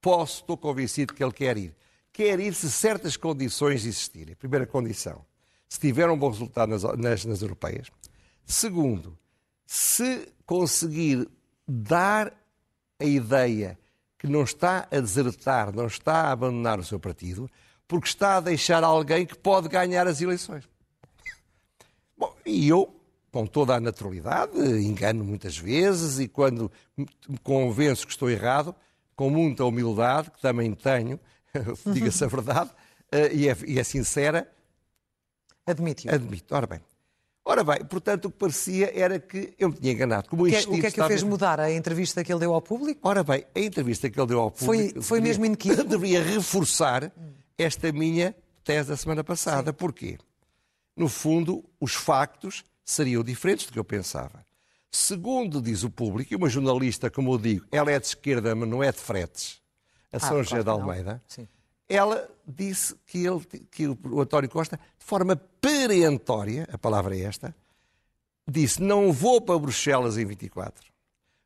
posso, 0.00 0.42
estou 0.42 0.56
convencido 0.56 1.12
que 1.12 1.24
ele 1.24 1.32
quer 1.32 1.56
ir. 1.56 1.76
Quer 2.12 2.38
ir 2.38 2.54
se 2.54 2.70
certas 2.70 3.16
condições 3.16 3.84
existirem. 3.84 4.34
Primeira 4.36 4.66
condição, 4.66 5.24
se 5.68 5.80
tiver 5.80 6.08
um 6.08 6.18
bom 6.18 6.30
resultado 6.30 6.68
nas, 6.68 6.82
nas, 6.82 7.24
nas 7.24 7.42
europeias. 7.42 7.88
Segundo, 8.44 9.16
se 9.66 10.28
conseguir 10.50 11.28
dar 11.64 12.32
a 12.98 13.04
ideia 13.04 13.78
que 14.18 14.26
não 14.26 14.42
está 14.42 14.88
a 14.90 14.98
desertar, 14.98 15.72
não 15.72 15.86
está 15.86 16.22
a 16.22 16.32
abandonar 16.32 16.80
o 16.80 16.82
seu 16.82 16.98
partido, 16.98 17.48
porque 17.86 18.08
está 18.08 18.38
a 18.38 18.40
deixar 18.40 18.82
alguém 18.82 19.24
que 19.24 19.38
pode 19.38 19.68
ganhar 19.68 20.08
as 20.08 20.20
eleições. 20.20 20.68
Bom, 22.18 22.34
e 22.44 22.68
eu, 22.68 22.92
com 23.30 23.46
toda 23.46 23.76
a 23.76 23.80
naturalidade, 23.80 24.58
engano 24.58 25.22
muitas 25.22 25.56
vezes 25.56 26.18
e 26.18 26.26
quando 26.26 26.68
me 26.96 27.06
convenço 27.44 28.04
que 28.04 28.12
estou 28.12 28.28
errado, 28.28 28.74
com 29.14 29.30
muita 29.30 29.64
humildade, 29.64 30.32
que 30.32 30.40
também 30.40 30.74
tenho, 30.74 31.20
diga-se 31.86 32.24
a 32.24 32.26
verdade, 32.26 32.72
eh, 33.12 33.32
e 33.32 33.48
é, 33.48 33.56
e 33.68 33.78
é 33.78 33.84
sincera, 33.84 34.50
admito. 35.64 36.12
Admito. 36.12 36.52
Ora 36.52 36.66
bem, 36.66 36.80
Ora 37.44 37.64
bem, 37.64 37.84
portanto, 37.84 38.26
o 38.26 38.30
que 38.30 38.38
parecia 38.38 38.92
era 38.94 39.18
que 39.18 39.54
eu 39.58 39.70
me 39.70 39.74
tinha 39.74 39.92
enganado. 39.92 40.28
Como 40.28 40.44
o, 40.44 40.46
que, 40.46 40.56
é- 40.56 40.60
o 40.60 40.80
que 40.80 40.86
é 40.86 40.90
que 40.90 41.00
o 41.00 41.06
fez 41.06 41.22
mudar? 41.22 41.58
A 41.58 41.72
entrevista 41.72 42.22
que 42.22 42.32
ele 42.32 42.40
deu 42.40 42.54
ao 42.54 42.60
público? 42.60 43.00
Ora 43.02 43.24
bem, 43.24 43.44
a 43.54 43.60
entrevista 43.60 44.10
que 44.10 44.20
ele 44.20 44.26
deu 44.26 44.40
ao 44.40 44.50
público... 44.50 44.94
Foi, 44.94 45.02
foi 45.02 45.20
mesmo 45.20 45.44
inequívoco? 45.46 45.84
Deveria 45.88 46.22
reforçar 46.22 47.10
esta 47.56 47.90
minha 47.92 48.34
tese 48.62 48.90
da 48.90 48.96
semana 48.96 49.24
passada. 49.24 49.70
Sim. 49.70 49.76
Porquê? 49.76 50.18
no 51.00 51.08
fundo, 51.08 51.64
os 51.80 51.94
factos 51.94 52.62
seriam 52.84 53.24
diferentes 53.24 53.66
do 53.66 53.72
que 53.72 53.78
eu 53.78 53.84
pensava. 53.84 54.44
Segundo 54.90 55.62
diz 55.62 55.82
o 55.82 55.90
público, 55.90 56.32
e 56.32 56.36
uma 56.36 56.48
jornalista, 56.48 57.10
como 57.10 57.32
eu 57.32 57.38
digo, 57.38 57.66
ela 57.72 57.90
é 57.90 57.98
de 57.98 58.06
esquerda, 58.06 58.54
mas 58.54 58.68
não 58.68 58.82
é 58.82 58.92
de 58.92 58.98
fretes, 58.98 59.62
a 60.12 60.18
ah, 60.18 60.20
São 60.20 60.42
José 60.42 60.62
de 60.62 60.68
Almeida, 60.68 61.22
ela 61.90 62.30
disse 62.46 62.94
que, 63.04 63.26
ele, 63.26 63.40
que 63.68 63.88
o 63.88 64.20
António 64.20 64.48
Costa, 64.48 64.78
de 64.96 65.04
forma 65.04 65.34
perentória, 65.60 66.68
a 66.72 66.78
palavra 66.78 67.16
é 67.16 67.22
esta, 67.22 67.54
disse: 68.48 68.80
Não 68.80 69.12
vou 69.12 69.40
para 69.40 69.58
Bruxelas 69.58 70.16
em 70.16 70.24
24, 70.24 70.86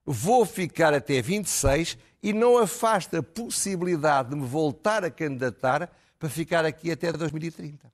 vou 0.04 0.44
ficar 0.44 0.92
até 0.92 1.22
26 1.22 1.96
e 2.22 2.34
não 2.34 2.58
afasta 2.58 3.20
a 3.20 3.22
possibilidade 3.22 4.30
de 4.30 4.36
me 4.36 4.46
voltar 4.46 5.02
a 5.02 5.10
candidatar 5.10 5.90
para 6.18 6.28
ficar 6.28 6.66
aqui 6.66 6.90
até 6.90 7.10
2030. 7.10 7.90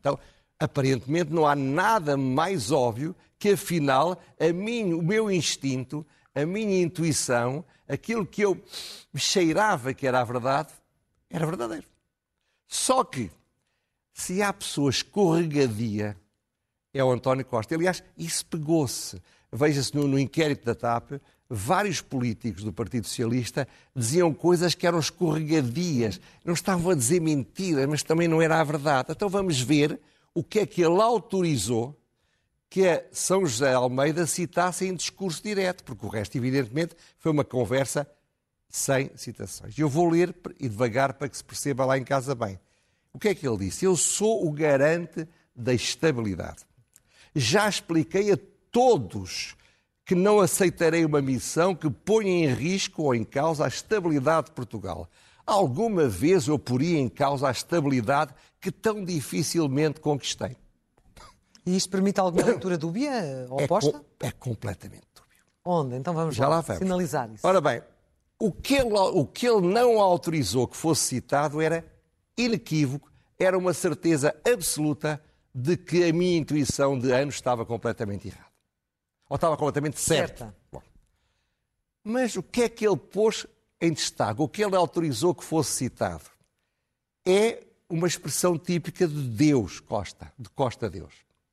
Então, 0.00 0.18
aparentemente, 0.58 1.30
não 1.30 1.46
há 1.46 1.54
nada 1.54 2.16
mais 2.16 2.70
óbvio 2.72 3.14
que, 3.38 3.50
afinal, 3.50 4.18
a 4.38 4.52
mim, 4.54 4.94
o 4.94 5.02
meu 5.02 5.30
instinto, 5.30 6.06
a 6.34 6.46
minha 6.46 6.80
intuição, 6.80 7.62
aquilo 7.86 8.24
que 8.24 8.40
eu 8.40 8.58
cheirava 9.14 9.92
que 9.92 10.06
era 10.06 10.20
a 10.20 10.24
verdade, 10.24 10.70
era 11.28 11.44
verdadeiro. 11.44 11.89
Só 12.70 13.02
que, 13.02 13.28
se 14.14 14.40
há 14.40 14.52
pessoa 14.52 14.90
escorregadia, 14.90 16.16
é 16.94 17.02
o 17.02 17.10
António 17.10 17.44
Costa. 17.44 17.74
Aliás, 17.74 18.00
isso 18.16 18.46
pegou-se. 18.46 19.20
Veja-se 19.52 19.92
no, 19.92 20.06
no 20.06 20.16
inquérito 20.16 20.64
da 20.64 20.74
TAP, 20.76 21.20
vários 21.48 22.00
políticos 22.00 22.62
do 22.62 22.72
Partido 22.72 23.08
Socialista 23.08 23.66
diziam 23.94 24.32
coisas 24.32 24.72
que 24.72 24.86
eram 24.86 25.00
escorregadias. 25.00 26.20
Não 26.44 26.54
estavam 26.54 26.92
a 26.92 26.94
dizer 26.94 27.20
mentiras, 27.20 27.88
mas 27.88 28.04
também 28.04 28.28
não 28.28 28.40
era 28.40 28.60
a 28.60 28.64
verdade. 28.64 29.08
Então 29.10 29.28
vamos 29.28 29.60
ver 29.60 30.00
o 30.32 30.44
que 30.44 30.60
é 30.60 30.66
que 30.66 30.80
ele 30.80 31.02
autorizou 31.02 32.00
que 32.68 32.86
a 32.86 33.02
São 33.10 33.44
José 33.44 33.74
Almeida 33.74 34.28
citasse 34.28 34.86
em 34.86 34.94
discurso 34.94 35.42
direto, 35.42 35.82
porque 35.82 36.06
o 36.06 36.08
resto, 36.08 36.36
evidentemente, 36.36 36.94
foi 37.18 37.32
uma 37.32 37.44
conversa 37.44 38.06
sem 38.70 39.10
citações. 39.16 39.76
Eu 39.76 39.88
vou 39.88 40.08
ler 40.08 40.34
e 40.58 40.68
devagar 40.68 41.14
para 41.14 41.28
que 41.28 41.36
se 41.36 41.44
perceba 41.44 41.84
lá 41.84 41.98
em 41.98 42.04
casa 42.04 42.34
bem. 42.34 42.58
O 43.12 43.18
que 43.18 43.28
é 43.28 43.34
que 43.34 43.46
ele 43.46 43.58
disse? 43.58 43.84
Eu 43.84 43.96
sou 43.96 44.46
o 44.46 44.52
garante 44.52 45.26
da 45.54 45.74
estabilidade. 45.74 46.60
Já 47.34 47.68
expliquei 47.68 48.32
a 48.32 48.38
todos 48.70 49.56
que 50.04 50.14
não 50.14 50.40
aceitarei 50.40 51.04
uma 51.04 51.20
missão 51.20 51.74
que 51.74 51.90
ponha 51.90 52.30
em 52.30 52.54
risco 52.54 53.02
ou 53.02 53.14
em 53.14 53.24
causa 53.24 53.64
a 53.64 53.68
estabilidade 53.68 54.46
de 54.46 54.52
Portugal. 54.52 55.08
Alguma 55.44 56.08
vez 56.08 56.46
eu 56.46 56.58
poria 56.58 56.98
em 56.98 57.08
causa 57.08 57.48
a 57.48 57.50
estabilidade 57.50 58.32
que 58.60 58.70
tão 58.70 59.04
dificilmente 59.04 60.00
conquistei. 60.00 60.56
E 61.66 61.76
isto 61.76 61.90
permite 61.90 62.18
alguma 62.20 62.44
leitura 62.44 62.78
dúbia, 62.78 63.10
é 63.10 63.46
oposta? 63.48 63.90
É, 63.90 63.92
com, 63.92 64.26
é 64.26 64.30
completamente 64.32 65.06
dúbio. 65.14 65.30
Onde? 65.64 65.96
Então 65.96 66.14
vamos 66.14 66.34
Já 66.34 66.48
lá, 66.48 66.56
lá 66.56 66.60
vamos. 66.62 66.78
sinalizar 66.78 67.30
isso. 67.32 67.46
Ora 67.46 67.60
bem, 67.60 67.82
o 68.40 68.50
que, 68.50 68.74
ele, 68.74 68.94
o 68.94 69.26
que 69.26 69.46
ele 69.46 69.66
não 69.66 70.00
autorizou 70.00 70.66
que 70.66 70.76
fosse 70.76 71.02
citado 71.02 71.60
era 71.60 71.84
inequívoco, 72.36 73.12
era 73.38 73.56
uma 73.56 73.74
certeza 73.74 74.34
absoluta 74.50 75.22
de 75.54 75.76
que 75.76 76.04
a 76.04 76.12
minha 76.12 76.38
intuição 76.38 76.98
de 76.98 77.12
anos 77.12 77.34
estava 77.34 77.66
completamente 77.66 78.28
errada. 78.28 78.50
Ou 79.28 79.34
estava 79.34 79.56
completamente 79.58 80.00
certa. 80.00 80.44
certa. 80.44 80.56
Bom. 80.72 80.82
Mas 82.02 82.34
o 82.34 82.42
que 82.42 82.62
é 82.62 82.68
que 82.68 82.86
ele 82.86 82.96
pôs 82.96 83.46
em 83.78 83.92
destaque? 83.92 84.40
O 84.40 84.48
que 84.48 84.64
ele 84.64 84.74
autorizou 84.74 85.34
que 85.34 85.44
fosse 85.44 85.72
citado? 85.72 86.24
É 87.26 87.62
uma 87.90 88.08
expressão 88.08 88.58
típica 88.58 89.06
de 89.06 89.22
Deus, 89.22 89.80
Costa, 89.80 90.32
de 90.38 90.48
Costa 90.48 90.88
Deus. 90.88 91.12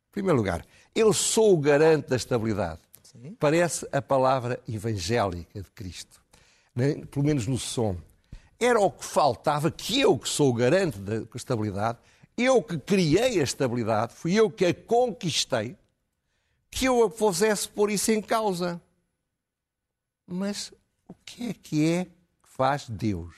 Em 0.09 0.11
primeiro 0.13 0.37
lugar, 0.37 0.65
eu 0.95 1.11
sou 1.11 1.53
o 1.53 1.57
garante 1.57 2.07
da 2.07 2.15
estabilidade. 2.15 2.79
Sim. 3.03 3.35
Parece 3.39 3.87
a 3.91 4.01
palavra 4.01 4.61
evangélica 4.67 5.61
de 5.61 5.69
Cristo, 5.71 6.21
né? 6.77 7.03
pelo 7.07 7.25
menos 7.25 7.47
no 7.47 7.57
som. 7.57 7.97
Era 8.59 8.79
o 8.79 8.91
que 8.91 9.03
faltava, 9.03 9.71
que 9.71 9.99
eu 9.99 10.17
que 10.17 10.29
sou 10.29 10.51
o 10.51 10.53
garante 10.53 10.99
da 10.99 11.25
estabilidade, 11.35 11.97
eu 12.37 12.61
que 12.61 12.77
criei 12.77 13.39
a 13.39 13.43
estabilidade, 13.43 14.13
fui 14.13 14.33
eu 14.33 14.49
que 14.49 14.65
a 14.65 14.73
conquistei, 14.73 15.75
que 16.69 16.85
eu 16.85 17.03
a 17.03 17.09
pusesse 17.09 17.67
pôr 17.67 17.89
isso 17.89 18.11
em 18.11 18.21
causa. 18.21 18.79
Mas 20.25 20.71
o 21.07 21.13
que 21.25 21.49
é 21.49 21.53
que 21.53 21.91
é 21.91 22.05
que 22.05 22.49
faz 22.49 22.87
Deus? 22.87 23.33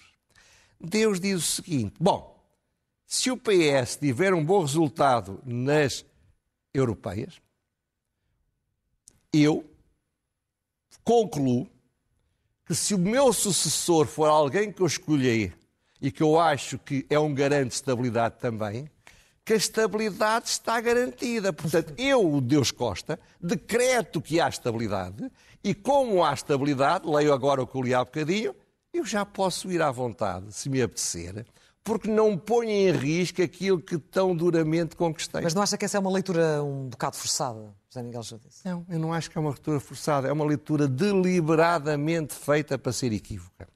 Deus 0.80 1.20
diz 1.20 1.38
o 1.38 1.62
seguinte: 1.62 1.96
bom, 2.00 2.38
se 3.06 3.32
o 3.32 3.38
PS 3.38 3.98
tiver 3.98 4.34
um 4.34 4.44
bom 4.44 4.62
resultado 4.62 5.42
nas 5.46 6.06
europeias, 6.74 7.42
eu 9.32 9.70
concluo 11.04 11.70
que 12.70 12.76
se 12.76 12.94
o 12.94 13.00
meu 13.00 13.34
sucessor 13.34 14.06
for 14.06 14.30
alguém 14.30 14.72
que 14.72 14.80
eu 14.80 14.86
escolhi 14.86 15.52
e 16.00 16.12
que 16.12 16.22
eu 16.22 16.40
acho 16.40 16.78
que 16.78 17.04
é 17.10 17.18
um 17.18 17.34
garante 17.34 17.70
de 17.70 17.74
estabilidade 17.74 18.36
também, 18.38 18.88
que 19.44 19.54
a 19.54 19.56
estabilidade 19.56 20.50
está 20.50 20.80
garantida. 20.80 21.52
Portanto, 21.52 21.96
eu, 21.98 22.32
o 22.32 22.40
Deus 22.40 22.70
Costa, 22.70 23.20
decreto 23.42 24.22
que 24.22 24.40
há 24.40 24.48
estabilidade 24.48 25.32
e 25.64 25.74
como 25.74 26.24
há 26.24 26.32
estabilidade, 26.32 27.10
leio 27.10 27.34
agora 27.34 27.64
o 27.64 27.66
que 27.66 27.76
eu 27.76 27.82
li 27.82 27.92
há 27.92 28.06
bocadinho, 28.06 28.56
eu 28.94 29.04
já 29.04 29.26
posso 29.26 29.72
ir 29.72 29.82
à 29.82 29.90
vontade, 29.90 30.54
se 30.54 30.70
me 30.70 30.80
apetecer, 30.80 31.48
porque 31.84 32.10
não 32.10 32.38
ponho 32.38 32.70
em 32.70 32.92
risco 32.92 33.42
aquilo 33.42 33.80
que 33.82 33.98
tão 33.98 34.36
duramente 34.36 34.96
conquistei. 34.96 35.42
Mas 35.42 35.54
não 35.54 35.62
acha 35.62 35.78
que 35.78 35.86
essa 35.86 35.98
é 35.98 36.00
uma 36.00 36.12
leitura 36.12 36.64
um 36.64 36.90
bocado 36.90 37.16
forçada, 37.16 37.74
José 37.90 38.04
Miguel 38.04 38.24
Judice? 38.24 38.62
Não, 38.66 38.86
eu 38.90 39.00
não 39.00 39.14
acho 39.14 39.30
que 39.30 39.38
é 39.38 39.42
uma 39.42 39.50
leitura 39.50 39.80
forçada, 39.80 40.28
é 40.28 40.32
uma 40.32 40.46
leitura 40.46 40.88
deliberadamente 40.88 42.34
feita 42.36 42.78
para 42.78 42.92
ser 42.92 43.12
equívoca. 43.14 43.68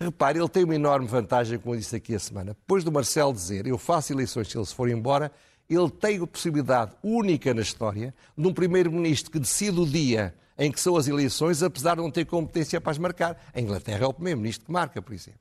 Repare, 0.00 0.38
ele 0.38 0.48
tem 0.48 0.64
uma 0.64 0.74
enorme 0.74 1.06
vantagem, 1.06 1.58
como 1.58 1.74
eu 1.74 1.78
disse 1.78 1.94
aqui 1.94 2.14
a 2.14 2.18
semana. 2.18 2.54
Depois 2.54 2.82
do 2.82 2.90
Marcelo 2.90 3.32
dizer 3.32 3.66
eu 3.66 3.78
faço 3.78 4.12
eleições 4.12 4.48
se 4.48 4.56
ele 4.56 4.66
se 4.66 4.74
for 4.74 4.88
embora, 4.88 5.30
ele 5.68 5.90
tem 5.90 6.20
a 6.20 6.26
possibilidade 6.26 6.92
única 7.02 7.54
na 7.54 7.62
história 7.62 8.14
de 8.36 8.46
um 8.46 8.52
primeiro-ministro 8.52 9.30
que 9.30 9.38
decide 9.38 9.78
o 9.78 9.86
dia 9.86 10.34
em 10.58 10.70
que 10.70 10.80
são 10.80 10.96
as 10.96 11.08
eleições, 11.08 11.62
apesar 11.62 11.96
de 11.96 12.02
não 12.02 12.10
ter 12.10 12.24
competência 12.24 12.80
para 12.80 12.92
as 12.92 12.98
marcar. 12.98 13.40
A 13.54 13.60
Inglaterra 13.60 14.04
é 14.04 14.06
o 14.06 14.12
primeiro-ministro 14.12 14.66
que 14.66 14.72
marca, 14.72 15.00
por 15.00 15.12
exemplo. 15.12 15.40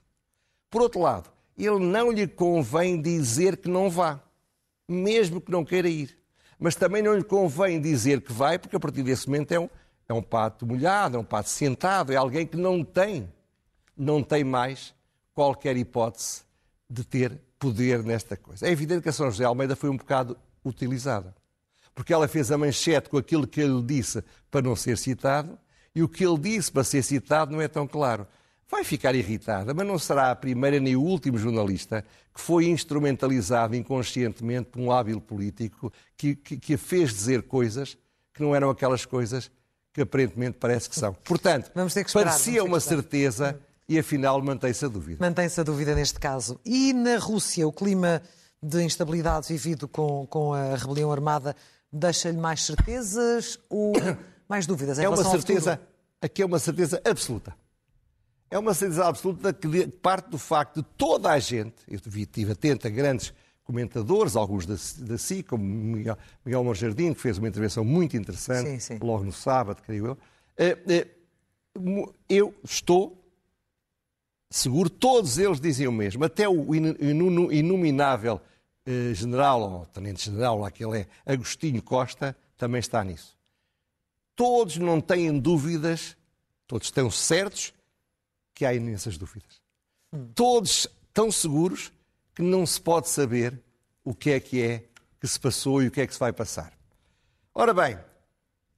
Por 0.69 0.81
outro 0.81 1.01
lado, 1.01 1.29
ele 1.57 1.79
não 1.79 2.11
lhe 2.11 2.27
convém 2.27 3.01
dizer 3.01 3.57
que 3.57 3.69
não 3.69 3.89
vá, 3.89 4.19
mesmo 4.87 5.39
que 5.41 5.51
não 5.51 5.65
queira 5.65 5.89
ir. 5.89 6.17
Mas 6.59 6.75
também 6.75 7.01
não 7.01 7.15
lhe 7.15 7.23
convém 7.23 7.81
dizer 7.81 8.21
que 8.21 8.31
vai, 8.31 8.59
porque 8.59 8.75
a 8.75 8.79
partir 8.79 9.03
desse 9.03 9.27
momento 9.27 9.51
é 9.51 9.59
um, 9.59 9.69
é 10.07 10.13
um 10.13 10.21
pato 10.21 10.65
molhado, 10.65 11.17
é 11.17 11.19
um 11.19 11.23
pato 11.23 11.49
sentado, 11.49 12.11
é 12.11 12.15
alguém 12.15 12.45
que 12.45 12.57
não 12.57 12.83
tem 12.83 13.31
não 13.95 14.23
tem 14.23 14.43
mais 14.43 14.93
qualquer 15.33 15.77
hipótese 15.77 16.41
de 16.89 17.03
ter 17.03 17.39
poder 17.59 18.03
nesta 18.03 18.35
coisa. 18.35 18.67
É 18.67 18.71
evidente 18.71 19.03
que 19.03 19.09
a 19.09 19.13
São 19.13 19.29
José 19.29 19.43
Almeida 19.43 19.75
foi 19.75 19.89
um 19.89 19.97
bocado 19.97 20.35
utilizada, 20.65 21.35
porque 21.93 22.13
ela 22.13 22.27
fez 22.27 22.51
a 22.51 22.57
manchete 22.57 23.09
com 23.09 23.17
aquilo 23.17 23.45
que 23.45 23.61
ele 23.61 23.81
disse 23.83 24.23
para 24.49 24.61
não 24.61 24.75
ser 24.75 24.97
citado, 24.97 25.57
e 25.93 26.01
o 26.01 26.09
que 26.09 26.25
ele 26.25 26.37
disse 26.37 26.71
para 26.71 26.83
ser 26.83 27.03
citado 27.03 27.51
não 27.51 27.61
é 27.61 27.67
tão 27.67 27.87
claro. 27.87 28.25
Vai 28.71 28.85
ficar 28.85 29.13
irritada, 29.13 29.73
mas 29.73 29.85
não 29.85 29.99
será 29.99 30.31
a 30.31 30.35
primeira 30.35 30.79
nem 30.79 30.95
o 30.95 31.01
último 31.01 31.37
jornalista 31.37 32.05
que 32.33 32.39
foi 32.39 32.67
instrumentalizado 32.67 33.75
inconscientemente 33.75 34.69
por 34.69 34.79
um 34.79 34.89
hábil 34.89 35.19
político 35.19 35.91
que, 36.15 36.37
que, 36.37 36.57
que 36.57 36.73
a 36.75 36.77
fez 36.77 37.13
dizer 37.13 37.43
coisas 37.43 37.97
que 38.33 38.41
não 38.41 38.55
eram 38.55 38.69
aquelas 38.69 39.05
coisas 39.05 39.51
que 39.93 40.01
aparentemente 40.01 40.57
parece 40.57 40.89
que 40.89 40.95
são. 40.95 41.13
Portanto, 41.13 41.69
parecia 42.13 42.63
uma 42.63 42.79
certeza 42.79 43.59
e 43.89 43.99
afinal 43.99 44.41
mantém-se 44.41 44.85
a 44.85 44.87
dúvida. 44.87 45.17
Mantém-se 45.19 45.59
a 45.59 45.63
dúvida 45.63 45.93
neste 45.93 46.17
caso. 46.17 46.57
E 46.63 46.93
na 46.93 47.17
Rússia, 47.17 47.67
o 47.67 47.73
clima 47.73 48.21
de 48.63 48.81
instabilidade 48.83 49.49
vivido 49.49 49.85
com, 49.85 50.25
com 50.27 50.53
a 50.53 50.77
rebelião 50.77 51.11
armada 51.11 51.57
deixa-lhe 51.91 52.37
mais 52.37 52.65
certezas 52.65 53.59
ou 53.69 53.91
mais 54.47 54.65
dúvidas 54.65 54.97
é 54.97 55.09
uma 55.09 55.23
certeza, 55.23 55.77
Aqui 56.21 56.41
é 56.41 56.45
uma 56.45 56.59
certeza 56.59 57.01
absoluta. 57.03 57.53
É 58.51 58.59
uma 58.59 58.73
certeza 58.73 59.05
absoluta 59.05 59.53
que 59.53 59.87
parte 59.87 60.29
do 60.29 60.37
facto 60.37 60.81
de 60.81 60.87
toda 60.97 61.31
a 61.31 61.39
gente, 61.39 61.75
eu 61.87 61.95
estive 61.95 62.51
atento 62.51 62.85
a 62.85 62.89
grandes 62.89 63.33
comentadores, 63.63 64.35
alguns 64.35 64.65
da, 64.65 64.75
da 65.05 65.17
si, 65.17 65.41
como 65.41 65.63
Miguel, 65.63 66.17
Miguel 66.43 66.61
Monjardim, 66.61 67.13
que 67.13 67.21
fez 67.21 67.37
uma 67.37 67.47
intervenção 67.47 67.85
muito 67.85 68.17
interessante, 68.17 68.69
sim, 68.71 68.79
sim. 68.79 68.99
logo 69.01 69.23
no 69.23 69.31
sábado, 69.31 69.81
creio 69.81 70.07
eu. 70.07 70.17
Eh, 70.57 70.77
eh, 70.89 71.07
eu 72.27 72.53
estou 72.61 73.17
seguro, 74.49 74.89
todos 74.89 75.37
eles 75.37 75.61
dizem 75.61 75.87
o 75.87 75.91
mesmo. 75.93 76.25
Até 76.25 76.49
o 76.49 76.75
inominável 76.75 78.41
eh, 78.85 79.13
general, 79.13 79.61
ou 79.61 79.85
tenente-general, 79.85 80.59
lá 80.59 80.69
que 80.69 80.83
ele 80.83 80.99
é, 80.99 81.07
Agostinho 81.25 81.81
Costa, 81.81 82.35
também 82.57 82.79
está 82.79 83.01
nisso. 83.01 83.37
Todos 84.35 84.75
não 84.75 84.99
têm 84.99 85.39
dúvidas, 85.39 86.17
todos 86.67 86.87
estão 86.87 87.09
certos 87.09 87.73
que 88.53 88.65
há 88.65 88.73
imensas 88.73 89.17
dúvidas. 89.17 89.61
Hum. 90.13 90.31
Todos 90.35 90.87
estão 91.07 91.31
seguros 91.31 91.91
que 92.33 92.41
não 92.41 92.65
se 92.65 92.79
pode 92.79 93.09
saber 93.09 93.61
o 94.03 94.13
que 94.13 94.31
é 94.31 94.39
que 94.39 94.61
é 94.61 94.85
que 95.19 95.27
se 95.27 95.39
passou 95.39 95.83
e 95.83 95.87
o 95.87 95.91
que 95.91 96.01
é 96.01 96.07
que 96.07 96.13
se 96.13 96.19
vai 96.19 96.33
passar. 96.33 96.73
Ora 97.53 97.73
bem, 97.73 97.99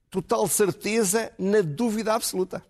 total 0.09 0.47
certeza 0.47 1.31
na 1.37 1.61
dúvida 1.61 2.13
absoluta. 2.13 2.63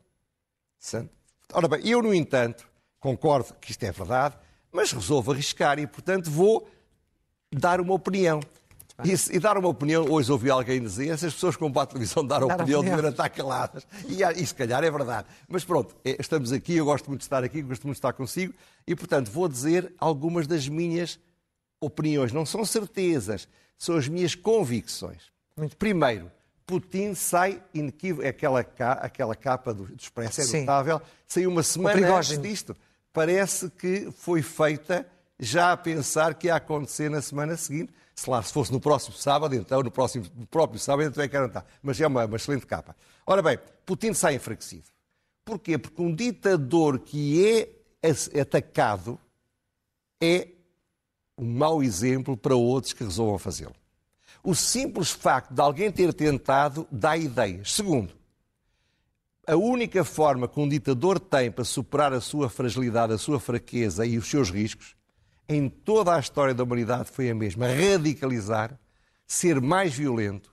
Ora 1.52 1.68
bem, 1.68 1.88
eu, 1.88 2.02
no 2.02 2.14
entanto, 2.14 2.68
concordo 3.00 3.54
que 3.56 3.72
isto 3.72 3.84
é 3.84 3.92
verdade, 3.92 4.38
mas 4.72 4.92
resolvo 4.92 5.32
arriscar 5.32 5.80
e, 5.80 5.88
portanto, 5.88 6.30
vou 6.30 6.70
dar 7.52 7.80
uma 7.80 7.94
opinião. 7.94 8.40
E, 9.04 9.36
e, 9.36 9.40
dar 9.40 9.58
uma 9.58 9.68
opinião, 9.68 10.06
hoje 10.08 10.32
ouvi 10.32 10.52
alguém 10.52 10.80
dizer, 10.80 11.10
essas 11.10 11.34
pessoas 11.34 11.56
que 11.56 11.62
vão 11.62 11.72
para 11.72 11.82
a 11.82 11.86
televisão 11.88 12.24
dar, 12.26 12.40
dar 12.40 12.46
opinião, 12.46 12.80
opinião. 12.80 12.98
deviam 12.98 13.12
estar 13.12 13.30
caladas. 13.30 13.88
E, 14.08 14.22
e 14.24 14.46
se 14.46 14.54
calhar 14.54 14.84
é 14.84 14.92
verdade. 14.92 15.28
Mas 15.48 15.66
pronto, 15.66 15.96
é, 16.06 16.16
estamos 16.20 16.52
aqui, 16.52 16.76
eu 16.76 16.86
gosto 16.86 17.08
muito 17.08 17.22
de 17.22 17.26
estar 17.26 17.44
aqui, 17.44 17.62
gosto 17.64 17.88
muito 17.88 17.96
de 17.96 18.00
estar 18.00 18.14
consigo, 18.14 18.54
e 18.86 18.96
portanto 18.96 19.32
vou 19.32 19.48
dizer 19.48 19.92
algumas 19.98 20.46
das 20.46 20.68
minhas 20.68 21.20
opiniões. 21.82 22.32
Não 22.32 22.46
são 22.46 22.64
certezas, 22.64 23.48
são 23.80 23.96
as 23.96 24.08
minhas 24.08 24.36
convicções. 24.36 25.24
Muito. 25.58 25.76
Primeiro, 25.76 26.32
Putin 26.66 27.16
sai 27.16 27.62
inequívoco, 27.74 28.28
aquela, 28.28 28.60
aquela 28.60 29.36
capa 29.36 29.74
do, 29.74 29.86
do 29.86 29.96
Expresso 29.96 30.42
é 30.56 30.60
notável, 30.60 31.02
saiu 31.28 31.50
uma 31.50 31.64
semana 31.64 32.16
antes 32.16 32.38
disto. 32.38 32.76
Parece 33.12 33.70
que 33.72 34.12
foi 34.12 34.44
feita 34.44 35.06
já 35.40 35.72
a 35.72 35.78
pensar 35.78 36.36
que 36.36 36.48
ia 36.48 36.56
acontecer 36.56 37.10
na 37.10 37.22
semana 37.22 37.58
seguinte 37.58 37.92
se 38.16 38.30
lá 38.30 38.42
se 38.42 38.54
fosse 38.54 38.72
no 38.72 38.80
próximo 38.80 39.16
sábado, 39.16 39.56
então, 39.56 39.82
no, 39.82 39.92
próximo, 39.92 40.26
no 40.36 40.46
próprio 40.46 40.80
sábado, 40.80 41.08
então 41.08 41.24
é 41.24 41.28
que 41.28 41.36
era 41.36 41.48
não 41.48 41.64
Mas 41.82 42.00
é 42.00 42.08
uma, 42.08 42.26
uma 42.26 42.36
excelente 42.36 42.66
capa. 42.66 42.96
Ora 43.26 43.42
bem, 43.42 43.58
Putin 43.86 44.14
sai 44.14 44.36
enfraquecido. 44.36 44.86
Porquê? 45.44 45.78
Porque 45.78 46.02
um 46.02 46.14
ditador 46.14 47.00
que 47.00 47.46
é 48.02 48.40
atacado 48.40 49.20
é 50.22 50.48
um 51.38 51.46
mau 51.46 51.82
exemplo 51.82 52.38
para 52.38 52.56
outros 52.56 52.94
que 52.94 53.04
resolvam 53.04 53.38
fazê-lo. 53.38 53.76
O 54.44 54.54
simples 54.54 55.10
facto 55.10 55.54
de 55.54 55.62
alguém 55.62 55.92
ter 55.92 56.14
tentado 56.14 56.88
dá 56.92 57.18
ideias. 57.18 57.74
Segundo, 57.74 58.14
a 59.46 59.56
única 59.56 60.04
forma 60.04 60.48
que 60.48 60.60
um 60.60 60.68
ditador 60.68 61.20
tem 61.20 61.52
para 61.52 61.64
superar 61.64 62.14
a 62.14 62.22
sua 62.22 62.50
fragilidade, 62.50 63.14
a 63.14 63.18
sua 63.18 63.40
fraqueza 63.40 64.06
e 64.06 64.18
os 64.18 64.30
seus 64.30 64.50
riscos 64.50 64.96
em 65.48 65.70
toda 65.70 66.16
a 66.16 66.20
história 66.20 66.54
da 66.54 66.64
humanidade 66.64 67.10
foi 67.12 67.30
a 67.30 67.36
mesma: 67.36 67.68
radicalizar, 67.68 68.78
ser 69.26 69.62
mais 69.62 69.94
violento, 69.94 70.52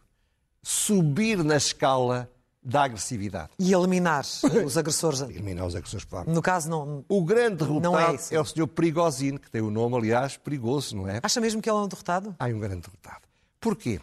subir 0.63 1.43
na 1.45 1.57
escala 1.57 2.31
da 2.63 2.85
agressividade. 2.85 3.51
E 3.59 3.73
eliminar 3.73 4.25
os 4.65 4.77
agressores. 4.77 5.21
eliminar 5.23 5.67
os 5.67 5.75
agressores, 5.75 6.05
claro. 6.05 6.31
No 6.31 6.43
caso, 6.43 6.69
não. 6.69 7.05
O 7.09 7.25
grande 7.25 7.57
derrotado 7.57 8.19
é, 8.31 8.35
é, 8.35 8.41
o 8.41 8.45
senhor 8.45 8.67
Prigozhin, 8.67 9.39
que 9.39 9.51
tem 9.51 9.63
o 9.63 9.69
um 9.69 9.71
nome, 9.71 9.97
aliás, 9.97 10.37
perigoso, 10.37 10.97
não 10.97 11.09
é? 11.09 11.21
Acha 11.23 11.41
mesmo 11.41 11.63
que 11.63 11.71
ele 11.71 11.79
é 11.79 11.81
um 11.81 11.89
derrotado? 11.89 12.35
Há 12.39 12.47
um 12.47 12.59
grande 12.59 12.83
derrotado. 12.83 13.23
Porquê? 13.59 14.01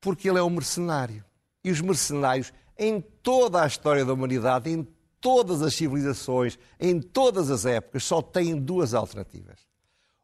Porque 0.00 0.28
ele 0.28 0.38
é 0.38 0.42
um 0.42 0.50
mercenário. 0.50 1.24
E 1.64 1.70
os 1.70 1.80
mercenários, 1.80 2.52
em 2.76 3.00
toda 3.22 3.62
a 3.62 3.66
história 3.66 4.04
da 4.04 4.12
humanidade, 4.12 4.70
em 4.70 4.86
todas 5.20 5.62
as 5.62 5.74
civilizações, 5.74 6.58
em 6.78 7.00
todas 7.00 7.50
as 7.50 7.64
épocas, 7.66 8.04
só 8.04 8.22
têm 8.22 8.56
duas 8.56 8.94
alternativas 8.94 9.67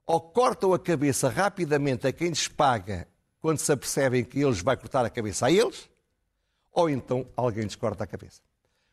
ou 0.07 0.21
cortam 0.21 0.73
a 0.73 0.79
cabeça 0.79 1.29
rapidamente 1.29 2.07
a 2.07 2.13
quem 2.13 2.29
lhes 2.29 2.49
paga 2.49 3.09
quando 3.41 3.59
se 3.59 3.71
apercebem 3.73 4.25
que 4.25 4.41
eles 4.41 4.61
vai 4.61 4.77
cortar 4.77 5.05
a 5.05 5.11
cabeça 5.11 5.47
a 5.47 5.53
eles, 5.53 5.89
ou 6.73 6.89
então 6.89 7.27
alguém 7.37 7.65
lhes 7.65 7.77
corta 7.77 8.05
a 8.05 8.07
cabeça. 8.07 8.41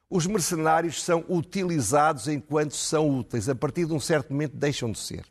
Os 0.09 0.27
mercenários 0.27 1.01
são 1.01 1.23
utilizados 1.29 2.27
enquanto 2.27 2.75
são 2.75 3.09
úteis, 3.17 3.47
a 3.47 3.55
partir 3.55 3.85
de 3.85 3.93
um 3.93 3.99
certo 3.99 4.33
momento 4.33 4.57
deixam 4.57 4.91
de 4.91 4.99
ser. 4.99 5.25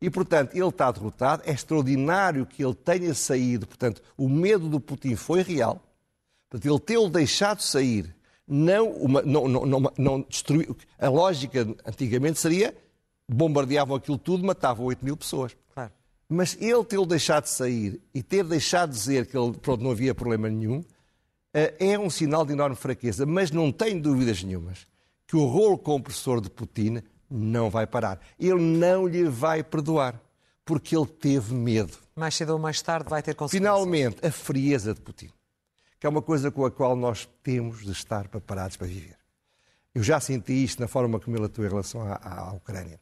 E, 0.00 0.08
portanto, 0.08 0.54
ele 0.54 0.68
está 0.68 0.92
derrotado, 0.92 1.42
é 1.44 1.50
extraordinário 1.50 2.46
que 2.46 2.64
ele 2.64 2.74
tenha 2.74 3.12
saído, 3.12 3.66
portanto, 3.66 4.00
o 4.16 4.28
medo 4.28 4.68
do 4.68 4.80
Putin 4.80 5.16
foi 5.16 5.42
real, 5.42 5.82
portanto, 6.48 6.70
ele 6.72 6.80
tê-lo 6.80 7.10
deixado 7.10 7.60
sair, 7.60 8.14
não, 8.46 8.88
uma, 8.92 9.20
não, 9.22 9.48
não, 9.48 9.66
não, 9.66 9.92
não 9.98 10.20
destruiu. 10.22 10.76
A 10.98 11.08
lógica 11.08 11.66
antigamente 11.84 12.38
seria 12.38 12.74
bombardeavam 13.28 13.96
aquilo 13.96 14.18
tudo, 14.18 14.44
matavam 14.44 14.86
8 14.86 15.04
mil 15.04 15.16
pessoas. 15.16 15.56
Claro. 15.74 15.92
Mas 16.28 16.56
ele 16.60 16.84
tê-lo 16.84 17.06
deixado 17.06 17.44
de 17.44 17.50
sair 17.50 18.00
e 18.14 18.22
ter 18.22 18.44
deixado 18.44 18.90
de 18.90 18.96
dizer 18.96 19.26
que 19.26 19.36
ele, 19.36 19.52
pronto, 19.52 19.82
não 19.82 19.90
havia 19.90 20.14
problema 20.14 20.48
nenhum, 20.48 20.82
eh, 21.52 21.74
é 21.78 21.98
um 21.98 22.08
sinal 22.08 22.46
de 22.46 22.52
enorme 22.52 22.76
fraqueza. 22.76 23.26
Mas 23.26 23.50
não 23.50 23.70
tenho 23.70 24.00
dúvidas 24.00 24.42
nenhumas 24.42 24.86
que 25.26 25.36
o 25.36 25.44
rolo 25.44 25.76
compressor 25.76 26.40
de 26.40 26.48
Putin 26.48 27.02
não 27.30 27.68
vai 27.68 27.86
parar. 27.86 28.18
Ele 28.38 28.60
não 28.60 29.06
lhe 29.06 29.24
vai 29.24 29.62
perdoar, 29.62 30.20
porque 30.64 30.96
ele 30.96 31.06
teve 31.06 31.54
medo. 31.54 31.98
Mais 32.16 32.34
cedo 32.34 32.54
ou 32.54 32.58
mais 32.58 32.80
tarde 32.80 33.10
vai 33.10 33.22
ter 33.22 33.34
consequências. 33.34 33.60
Finalmente, 33.60 34.26
a 34.26 34.30
frieza 34.30 34.94
de 34.94 35.00
Putin, 35.00 35.30
que 36.00 36.06
é 36.06 36.08
uma 36.08 36.22
coisa 36.22 36.50
com 36.50 36.64
a 36.64 36.70
qual 36.70 36.96
nós 36.96 37.28
temos 37.42 37.84
de 37.84 37.92
estar 37.92 38.28
preparados 38.28 38.76
para 38.76 38.86
viver. 38.86 39.17
Eu 39.94 40.02
já 40.02 40.20
senti 40.20 40.52
isto 40.52 40.80
na 40.80 40.88
forma 40.88 41.18
como 41.18 41.36
ele 41.36 41.46
atua 41.46 41.66
em 41.66 41.68
relação 41.68 42.02
à, 42.02 42.16
à 42.22 42.52
Ucrânia. 42.52 43.00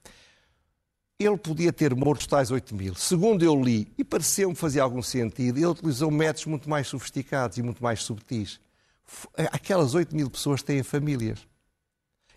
Ele 1.19 1.37
podia 1.37 1.73
ter 1.73 1.95
morto 1.95 2.29
tais 2.29 2.51
8 2.51 2.75
mil. 2.75 2.95
Segundo 2.95 3.45
eu 3.45 3.61
li, 3.61 3.93
e 3.97 4.05
pareceu-me 4.05 4.55
fazer 4.55 4.81
algum 4.81 5.03
sentido, 5.03 5.57
ele 5.57 5.67
utilizou 5.67 6.11
métodos 6.11 6.47
muito 6.47 6.69
mais 6.69 6.87
sofisticados 6.89 7.57
e 7.59 7.63
muito 7.63 7.83
mais 7.83 8.03
subtis. 8.03 8.61
Aquelas 9.53 9.95
8 9.95 10.15
mil 10.15 10.31
pessoas 10.31 10.63
têm 10.63 10.83
famílias. 10.83 11.47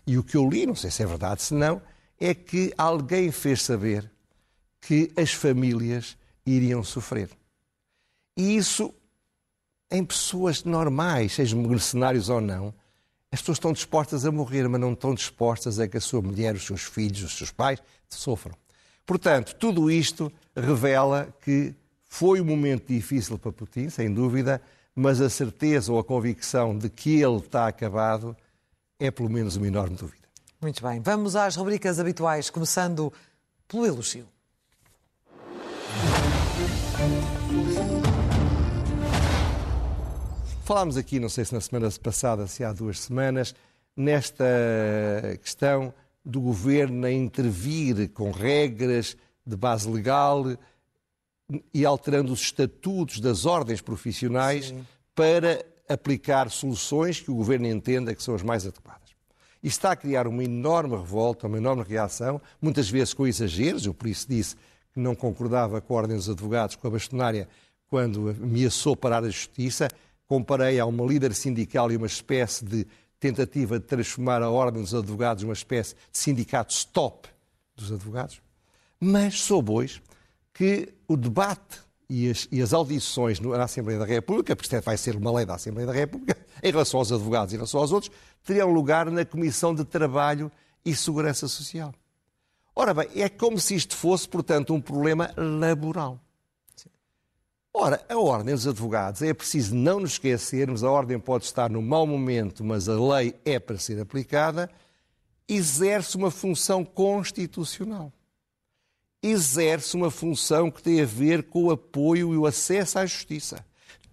E 0.06 0.16
o 0.16 0.24
que 0.24 0.36
eu 0.36 0.48
li, 0.48 0.66
não 0.66 0.74
sei 0.74 0.90
se 0.90 1.02
é 1.02 1.06
verdade, 1.06 1.42
se 1.42 1.54
não, 1.54 1.80
é 2.18 2.34
que 2.34 2.72
alguém 2.76 3.30
fez 3.30 3.62
saber 3.62 4.10
que 4.80 5.12
as 5.16 5.32
famílias 5.32 6.16
iriam 6.44 6.82
sofrer. 6.82 7.30
E 8.36 8.56
isso, 8.56 8.94
em 9.90 10.04
pessoas 10.04 10.64
normais, 10.64 11.34
sejam 11.34 11.60
mercenários 11.60 12.28
ou 12.28 12.40
não, 12.40 12.74
as 13.32 13.40
pessoas 13.40 13.56
estão 13.56 13.72
dispostas 13.72 14.24
a 14.24 14.32
morrer, 14.32 14.68
mas 14.68 14.80
não 14.80 14.92
estão 14.92 15.14
dispostas 15.14 15.78
a 15.78 15.86
que 15.86 15.96
a 15.96 16.00
sua 16.00 16.20
mulher, 16.20 16.54
os 16.54 16.66
seus 16.66 16.82
filhos, 16.82 17.22
os 17.22 17.36
seus 17.36 17.50
pais 17.50 17.80
sofram. 18.08 18.54
Portanto, 19.06 19.54
tudo 19.54 19.90
isto 19.90 20.32
revela 20.54 21.32
que 21.42 21.74
foi 22.04 22.40
um 22.40 22.44
momento 22.44 22.92
difícil 22.92 23.38
para 23.38 23.52
Putin, 23.52 23.88
sem 23.88 24.12
dúvida, 24.12 24.60
mas 24.94 25.20
a 25.20 25.30
certeza 25.30 25.92
ou 25.92 25.98
a 25.98 26.04
convicção 26.04 26.76
de 26.76 26.90
que 26.90 27.20
ele 27.20 27.36
está 27.36 27.68
acabado 27.68 28.36
é 28.98 29.10
pelo 29.10 29.30
menos 29.30 29.56
uma 29.56 29.66
enorme 29.68 29.96
dúvida. 29.96 30.28
Muito 30.60 30.82
bem. 30.82 31.00
Vamos 31.00 31.36
às 31.36 31.56
rubricas 31.56 31.98
habituais, 31.98 32.50
começando 32.50 33.12
pelo 33.66 33.86
elogio. 33.86 34.26
Falámos 40.70 40.96
aqui, 40.96 41.18
não 41.18 41.28
sei 41.28 41.44
se 41.44 41.52
na 41.52 41.60
semana 41.60 41.90
passada, 42.00 42.46
se 42.46 42.62
há 42.62 42.72
duas 42.72 43.00
semanas, 43.00 43.56
nesta 43.96 44.44
questão 45.42 45.92
do 46.24 46.40
governo 46.40 47.04
a 47.04 47.10
intervir 47.10 48.08
com 48.10 48.30
regras 48.30 49.16
de 49.44 49.56
base 49.56 49.90
legal 49.90 50.44
e 51.74 51.84
alterando 51.84 52.32
os 52.32 52.40
estatutos 52.42 53.18
das 53.18 53.46
ordens 53.46 53.80
profissionais 53.80 54.66
Sim. 54.66 54.86
para 55.12 55.60
aplicar 55.88 56.48
soluções 56.52 57.20
que 57.20 57.32
o 57.32 57.34
governo 57.34 57.66
entenda 57.66 58.14
que 58.14 58.22
são 58.22 58.36
as 58.36 58.42
mais 58.44 58.64
adequadas. 58.64 59.10
Isto 59.60 59.76
está 59.76 59.90
a 59.90 59.96
criar 59.96 60.28
uma 60.28 60.44
enorme 60.44 60.94
revolta, 60.94 61.48
uma 61.48 61.58
enorme 61.58 61.82
reação, 61.82 62.40
muitas 62.62 62.88
vezes 62.88 63.12
com 63.12 63.26
exageros. 63.26 63.86
Eu 63.86 63.92
por 63.92 64.06
isso 64.06 64.24
disse 64.28 64.54
que 64.94 65.00
não 65.00 65.16
concordava 65.16 65.80
com 65.80 65.94
a 65.94 65.96
Ordem 65.96 66.16
dos 66.16 66.30
Advogados, 66.30 66.76
com 66.76 66.86
a 66.86 66.90
bastonária, 66.90 67.48
quando 67.88 68.30
ameaçou 68.30 68.96
parar 68.96 69.24
a 69.24 69.30
justiça 69.30 69.88
comparei 70.30 70.78
a 70.78 70.86
uma 70.86 71.04
líder 71.04 71.34
sindical 71.34 71.90
e 71.90 71.96
uma 71.96 72.06
espécie 72.06 72.64
de 72.64 72.86
tentativa 73.18 73.80
de 73.80 73.84
transformar 73.84 74.40
a 74.42 74.48
Ordem 74.48 74.80
dos 74.80 74.94
Advogados 74.94 75.42
numa 75.42 75.54
espécie 75.54 75.96
de 76.12 76.16
sindicato 76.16 76.72
stop 76.72 77.28
dos 77.74 77.90
advogados. 77.90 78.40
Mas 79.00 79.40
soube 79.40 79.72
hoje 79.72 80.00
que 80.54 80.94
o 81.08 81.16
debate 81.16 81.80
e 82.08 82.30
as, 82.30 82.46
e 82.52 82.62
as, 82.62 82.72
audições 82.72 83.40
na 83.40 83.64
Assembleia 83.64 83.98
da 83.98 84.04
República, 84.04 84.54
porque 84.54 84.76
isto 84.76 84.84
vai 84.84 84.96
ser 84.96 85.16
uma 85.16 85.32
lei 85.32 85.44
da 85.44 85.56
Assembleia 85.56 85.88
da 85.88 85.92
República, 85.92 86.36
em 86.62 86.70
relação 86.70 87.00
aos 87.00 87.10
advogados 87.10 87.52
e 87.52 87.56
em 87.56 87.58
relação 87.58 87.80
aos 87.80 87.90
outros, 87.90 88.12
teriam 88.44 88.70
lugar 88.70 89.10
na 89.10 89.24
Comissão 89.24 89.74
de 89.74 89.84
Trabalho 89.84 90.48
e 90.84 90.94
Segurança 90.94 91.48
Social. 91.48 91.92
Ora 92.72 92.94
bem, 92.94 93.08
é 93.16 93.28
como 93.28 93.58
se 93.58 93.74
isto 93.74 93.96
fosse, 93.96 94.28
portanto, 94.28 94.72
um 94.72 94.80
problema 94.80 95.32
laboral. 95.36 96.20
Ora, 97.82 98.04
a 98.10 98.18
Ordem 98.18 98.54
dos 98.54 98.66
Advogados, 98.66 99.22
é 99.22 99.32
preciso 99.32 99.74
não 99.74 100.00
nos 100.00 100.12
esquecermos, 100.12 100.84
a 100.84 100.90
Ordem 100.90 101.18
pode 101.18 101.46
estar 101.46 101.70
no 101.70 101.80
mau 101.80 102.06
momento, 102.06 102.62
mas 102.62 102.90
a 102.90 102.94
lei 102.94 103.34
é 103.42 103.58
para 103.58 103.78
ser 103.78 103.98
aplicada, 103.98 104.70
exerce 105.48 106.14
uma 106.14 106.30
função 106.30 106.84
constitucional. 106.84 108.12
Exerce 109.22 109.96
uma 109.96 110.10
função 110.10 110.70
que 110.70 110.82
tem 110.82 111.00
a 111.00 111.06
ver 111.06 111.44
com 111.44 111.64
o 111.64 111.70
apoio 111.70 112.34
e 112.34 112.36
o 112.36 112.44
acesso 112.44 112.98
à 112.98 113.06
justiça. 113.06 113.64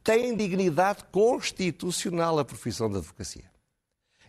Tem 0.02 0.34
dignidade 0.34 1.04
constitucional 1.12 2.40
a 2.40 2.46
profissão 2.46 2.90
da 2.90 3.00
advocacia. 3.00 3.52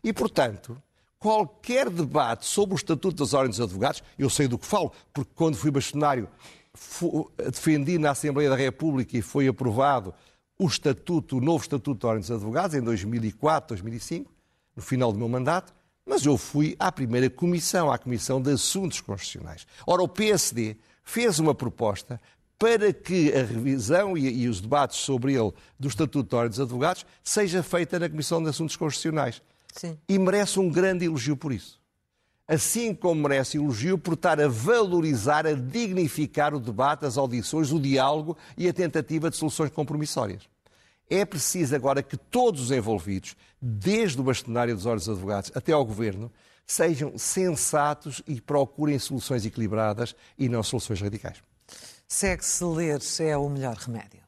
E, 0.02 0.12
portanto, 0.12 0.82
qualquer 1.16 1.88
debate 1.88 2.44
sobre 2.44 2.74
o 2.74 2.76
Estatuto 2.76 3.22
das 3.22 3.34
Ordens 3.34 3.58
dos 3.58 3.66
Advogados, 3.66 4.02
eu 4.18 4.28
sei 4.28 4.48
do 4.48 4.58
que 4.58 4.66
falo, 4.66 4.92
porque 5.12 5.30
quando 5.36 5.56
fui 5.56 5.70
bastonário 5.70 6.28
defendi 7.50 7.98
na 7.98 8.10
Assembleia 8.10 8.50
da 8.50 8.56
República 8.56 9.16
e 9.16 9.22
foi 9.22 9.48
aprovado 9.48 10.14
o 10.58 10.66
estatuto, 10.66 11.38
o 11.38 11.40
novo 11.40 11.62
estatuto 11.62 12.00
de 12.00 12.06
Ordem 12.06 12.20
dos 12.20 12.30
Advogados 12.30 12.74
em 12.74 12.80
2004, 12.82 13.68
2005, 13.76 14.32
no 14.74 14.82
final 14.82 15.12
do 15.12 15.18
meu 15.18 15.28
mandato, 15.28 15.72
mas 16.04 16.24
eu 16.24 16.36
fui 16.36 16.74
à 16.78 16.90
primeira 16.90 17.28
comissão, 17.28 17.90
à 17.92 17.98
Comissão 17.98 18.40
de 18.40 18.50
Assuntos 18.50 19.00
Constitucionais. 19.00 19.66
Ora, 19.86 20.02
o 20.02 20.08
PSD 20.08 20.76
fez 21.04 21.38
uma 21.38 21.54
proposta 21.54 22.20
para 22.58 22.92
que 22.92 23.32
a 23.32 23.44
revisão 23.44 24.18
e, 24.18 24.42
e, 24.42 24.48
os 24.48 24.60
debates 24.60 24.98
sobre 24.98 25.34
ele 25.34 25.52
do 25.78 25.86
Estatuto 25.86 26.28
de 26.28 26.34
Ordem 26.34 26.50
dos 26.50 26.60
Advogados 26.60 27.06
seja 27.22 27.62
feita 27.62 27.98
na 27.98 28.08
Comissão 28.08 28.42
de 28.42 28.48
Assuntos 28.48 28.74
Constitucionais. 28.74 29.40
Sim. 29.72 29.96
E 30.08 30.18
merece 30.18 30.58
um 30.58 30.68
grande 30.68 31.04
elogio 31.04 31.36
por 31.36 31.52
isso. 31.52 31.78
Assim 32.48 32.94
como 32.94 33.28
merece 33.28 33.58
elogio 33.58 33.98
por 33.98 34.14
estar 34.14 34.40
a 34.40 34.48
valorizar, 34.48 35.46
a 35.46 35.52
dignificar 35.52 36.54
o 36.54 36.58
debate, 36.58 37.04
as 37.04 37.18
audições, 37.18 37.70
o 37.70 37.78
diálogo 37.78 38.38
e 38.56 38.66
a 38.66 38.72
tentativa 38.72 39.28
de 39.28 39.36
soluções 39.36 39.70
compromissórias. 39.70 40.48
É 41.10 41.26
preciso 41.26 41.76
agora 41.76 42.02
que 42.02 42.16
todos 42.16 42.62
os 42.62 42.70
envolvidos, 42.70 43.36
desde 43.60 44.18
o 44.18 44.24
bastonário 44.24 44.74
dos 44.74 44.86
órgãos 44.86 45.08
advogados 45.10 45.52
até 45.54 45.72
ao 45.72 45.84
governo, 45.84 46.32
sejam 46.66 47.18
sensatos 47.18 48.22
e 48.26 48.40
procurem 48.40 48.98
soluções 48.98 49.44
equilibradas 49.44 50.16
e 50.38 50.48
não 50.48 50.62
soluções 50.62 51.02
radicais. 51.02 51.42
Segue-se 52.06 52.64
ler 52.64 53.00
é 53.20 53.36
o 53.36 53.48
melhor 53.50 53.76
remédio. 53.76 54.20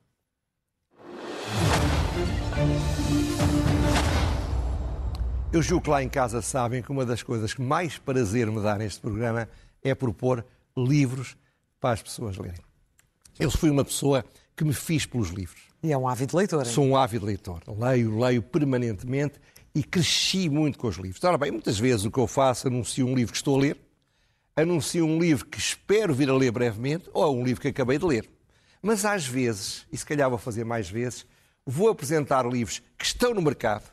Eu 5.52 5.62
julgo 5.62 5.82
que 5.82 5.90
lá 5.90 6.00
em 6.00 6.08
casa 6.08 6.40
sabem 6.40 6.80
que 6.80 6.92
uma 6.92 7.04
das 7.04 7.24
coisas 7.24 7.52
que 7.52 7.60
mais 7.60 7.98
prazer 7.98 8.48
me 8.48 8.62
dá 8.62 8.78
neste 8.78 9.00
programa 9.00 9.48
é 9.82 9.96
propor 9.96 10.46
livros 10.76 11.36
para 11.80 11.94
as 11.94 12.00
pessoas 12.00 12.36
lerem. 12.36 12.60
Eu 13.36 13.50
fui 13.50 13.68
uma 13.68 13.84
pessoa 13.84 14.24
que 14.56 14.62
me 14.64 14.72
fiz 14.72 15.06
pelos 15.06 15.30
livros. 15.30 15.60
E 15.82 15.90
é 15.90 15.98
um 15.98 16.06
ávido 16.06 16.36
leitor. 16.36 16.64
Hein? 16.64 16.72
Sou 16.72 16.84
um 16.84 16.96
ávido 16.96 17.26
leitor. 17.26 17.62
Leio, 17.66 18.16
leio 18.16 18.42
permanentemente 18.42 19.40
e 19.74 19.82
cresci 19.82 20.48
muito 20.48 20.78
com 20.78 20.86
os 20.86 20.96
livros. 20.96 21.24
Ora 21.24 21.36
bem, 21.36 21.50
muitas 21.50 21.80
vezes 21.80 22.06
o 22.06 22.12
que 22.12 22.18
eu 22.18 22.28
faço, 22.28 22.68
anuncio 22.68 23.04
um 23.04 23.16
livro 23.16 23.32
que 23.32 23.38
estou 23.38 23.58
a 23.58 23.62
ler, 23.62 23.76
anuncio 24.54 25.04
um 25.04 25.18
livro 25.18 25.46
que 25.46 25.58
espero 25.58 26.14
vir 26.14 26.30
a 26.30 26.34
ler 26.34 26.52
brevemente 26.52 27.10
ou 27.12 27.36
um 27.36 27.42
livro 27.42 27.60
que 27.60 27.68
acabei 27.68 27.98
de 27.98 28.04
ler. 28.04 28.30
Mas 28.80 29.04
às 29.04 29.26
vezes, 29.26 29.84
e 29.90 29.96
se 29.96 30.06
calhar 30.06 30.30
vou 30.30 30.38
fazer 30.38 30.64
mais 30.64 30.88
vezes, 30.88 31.26
vou 31.66 31.88
apresentar 31.88 32.46
livros 32.46 32.80
que 32.96 33.04
estão 33.04 33.34
no 33.34 33.42
mercado, 33.42 33.90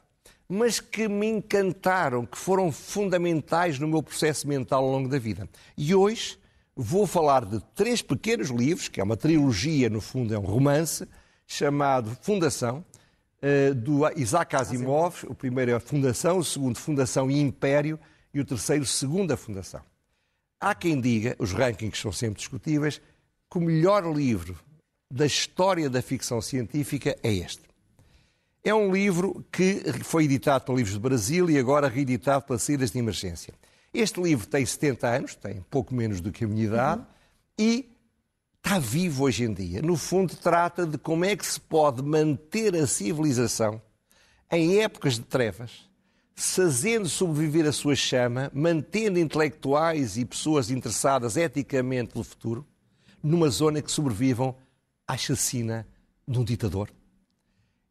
mas 0.47 0.79
que 0.79 1.07
me 1.07 1.27
encantaram, 1.27 2.25
que 2.25 2.37
foram 2.37 2.71
fundamentais 2.71 3.79
no 3.79 3.87
meu 3.87 4.01
processo 4.01 4.47
mental 4.47 4.83
ao 4.83 4.91
longo 4.91 5.09
da 5.09 5.19
vida. 5.19 5.49
E 5.77 5.93
hoje 5.93 6.39
vou 6.75 7.05
falar 7.05 7.43
de 7.45 7.59
três 7.75 8.01
pequenos 8.01 8.49
livros, 8.49 8.87
que 8.87 9.01
é 9.01 9.03
uma 9.03 9.17
trilogia, 9.17 9.89
no 9.89 9.99
fundo 9.99 10.33
é 10.33 10.39
um 10.39 10.45
romance, 10.45 11.07
chamado 11.45 12.17
Fundação, 12.21 12.85
eh, 13.41 13.73
do 13.73 14.07
Isaac 14.15 14.55
Asimov. 14.55 15.25
O 15.27 15.35
primeiro 15.35 15.71
é 15.71 15.73
a 15.73 15.79
Fundação, 15.79 16.37
o 16.37 16.43
segundo 16.43 16.77
Fundação 16.77 17.29
e 17.29 17.39
Império 17.39 17.99
e 18.33 18.39
o 18.39 18.45
terceiro 18.45 18.85
Segunda 18.85 19.35
Fundação. 19.35 19.81
Há 20.59 20.73
quem 20.73 20.99
diga, 20.99 21.35
os 21.39 21.51
rankings 21.51 22.01
são 22.01 22.11
sempre 22.11 22.37
discutíveis, 22.37 23.01
que 23.49 23.57
o 23.57 23.61
melhor 23.61 24.05
livro 24.05 24.57
da 25.11 25.25
história 25.25 25.89
da 25.89 26.01
ficção 26.01 26.41
científica 26.41 27.15
é 27.23 27.33
este. 27.33 27.66
É 28.67 28.73
um 28.73 28.91
livro 28.91 29.45
que 29.49 29.81
foi 30.03 30.25
editado 30.25 30.65
pela 30.65 30.77
Livros 30.77 30.95
do 30.95 30.99
Brasil 30.99 31.49
e 31.49 31.57
agora 31.57 31.87
reeditado 31.87 32.43
pelas 32.43 32.63
saídas 32.63 32.91
de 32.91 32.99
emergência. 32.99 33.53
Este 33.93 34.21
livro 34.21 34.45
tem 34.45 34.65
70 34.65 35.07
anos, 35.07 35.35
tem 35.35 35.63
pouco 35.69 35.95
menos 35.95 36.19
do 36.19 36.33
que 36.33 36.43
a 36.43 36.47
minha 36.49 36.65
idade, 36.65 36.99
uhum. 36.99 37.07
e 37.57 37.89
está 38.57 38.77
vivo 38.77 39.23
hoje 39.23 39.45
em 39.45 39.53
dia. 39.53 39.81
No 39.81 39.95
fundo, 39.95 40.35
trata 40.35 40.85
de 40.85 40.97
como 40.97 41.23
é 41.23 41.33
que 41.37 41.45
se 41.45 41.61
pode 41.61 42.03
manter 42.03 42.75
a 42.75 42.85
civilização 42.85 43.81
em 44.51 44.81
épocas 44.81 45.13
de 45.13 45.21
trevas, 45.21 45.89
fazendo 46.35 47.07
sobreviver 47.07 47.65
a 47.65 47.71
sua 47.71 47.95
chama, 47.95 48.51
mantendo 48.53 49.17
intelectuais 49.17 50.17
e 50.17 50.25
pessoas 50.25 50.69
interessadas 50.69 51.37
eticamente 51.37 52.11
pelo 52.11 52.25
futuro, 52.25 52.67
numa 53.23 53.47
zona 53.47 53.81
que 53.81 53.89
sobrevivam 53.89 54.53
à 55.07 55.15
chacina 55.15 55.87
de 56.27 56.37
um 56.37 56.43
ditador. 56.43 56.96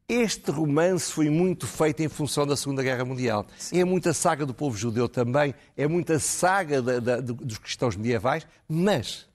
Este 0.08 0.52
romance 0.52 1.10
foi 1.10 1.28
muito 1.28 1.66
feito 1.66 2.00
em 2.00 2.08
função 2.08 2.46
da 2.46 2.56
Segunda 2.56 2.80
Guerra 2.80 3.04
Mundial. 3.04 3.44
Sim. 3.58 3.80
É 3.80 3.84
muita 3.84 4.12
saga 4.12 4.46
do 4.46 4.54
povo 4.54 4.76
judeu 4.76 5.08
também, 5.08 5.52
é 5.76 5.88
muita 5.88 6.20
saga 6.20 6.80
da, 6.80 7.00
da, 7.00 7.20
dos 7.20 7.58
cristãos 7.58 7.96
medievais, 7.96 8.46
mas 8.68 9.26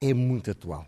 é 0.00 0.14
muito 0.14 0.52
atual. 0.52 0.86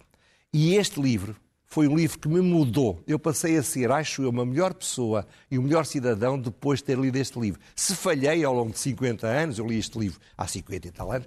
E 0.53 0.77
este 0.77 1.01
livro 1.01 1.35
foi 1.65 1.89
um 1.89 1.97
livro 1.97 2.21
que 2.21 2.29
me 2.29 2.41
mudou. 2.41 3.03
Eu 3.05 3.19
passei 3.19 3.57
a 3.57 3.63
ser, 3.65 3.91
acho 3.91 4.23
eu, 4.23 4.31
uma 4.31 4.47
melhor 4.47 4.73
pessoa 4.73 5.27
e 5.51 5.59
um 5.59 5.63
melhor 5.63 5.85
cidadão 5.85 6.39
depois 6.39 6.79
de 6.79 6.85
ter 6.85 6.97
lido 6.97 7.17
este 7.17 7.39
livro. 7.41 7.61
Se 7.75 7.97
falhei 7.97 8.45
ao 8.45 8.55
longo 8.55 8.71
de 8.71 8.79
50 8.79 9.27
anos, 9.27 9.59
eu 9.59 9.67
li 9.67 9.77
este 9.77 9.99
livro 9.99 10.21
há 10.39 10.47
50 10.47 10.87
e 10.87 10.91
tal 10.93 11.11
anos, 11.11 11.27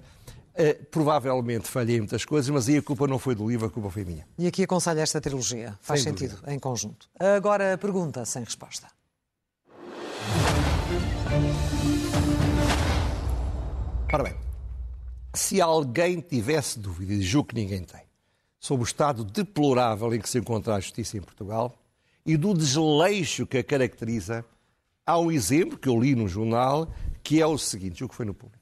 Uh, 0.60 0.84
provavelmente 0.90 1.68
falhei 1.68 1.96
em 1.96 2.00
muitas 2.00 2.22
coisas, 2.22 2.50
mas 2.50 2.68
aí 2.68 2.76
a 2.76 2.82
culpa 2.82 3.06
não 3.06 3.18
foi 3.18 3.34
do 3.34 3.48
livro, 3.48 3.66
a 3.66 3.70
culpa 3.70 3.88
foi 3.88 4.04
minha. 4.04 4.26
E 4.36 4.46
aqui 4.46 4.64
aconselho 4.64 5.00
esta 5.00 5.18
trilogia. 5.18 5.78
Faz 5.80 6.02
sem 6.02 6.12
sentido, 6.12 6.32
dúvida. 6.32 6.52
em 6.52 6.58
conjunto. 6.58 7.08
Agora 7.18 7.78
pergunta 7.78 8.26
sem 8.26 8.44
resposta. 8.44 8.86
Ora 14.12 14.22
bem, 14.22 14.34
se 15.32 15.62
alguém 15.62 16.20
tivesse 16.20 16.78
dúvida, 16.78 17.14
e 17.14 17.22
julgo 17.22 17.48
que 17.48 17.54
ninguém 17.54 17.82
tem, 17.82 18.02
sobre 18.58 18.84
o 18.84 18.86
estado 18.86 19.24
deplorável 19.24 20.14
em 20.14 20.20
que 20.20 20.28
se 20.28 20.38
encontra 20.38 20.74
a 20.74 20.80
justiça 20.80 21.16
em 21.16 21.22
Portugal 21.22 21.74
e 22.26 22.36
do 22.36 22.52
desleixo 22.52 23.46
que 23.46 23.56
a 23.56 23.64
caracteriza, 23.64 24.44
há 25.06 25.18
um 25.18 25.32
exemplo 25.32 25.78
que 25.78 25.88
eu 25.88 25.98
li 25.98 26.14
no 26.14 26.28
jornal 26.28 26.92
que 27.22 27.40
é 27.40 27.46
o 27.46 27.56
seguinte, 27.56 28.04
o 28.04 28.08
que 28.10 28.14
foi 28.14 28.26
no 28.26 28.34
público 28.34 28.59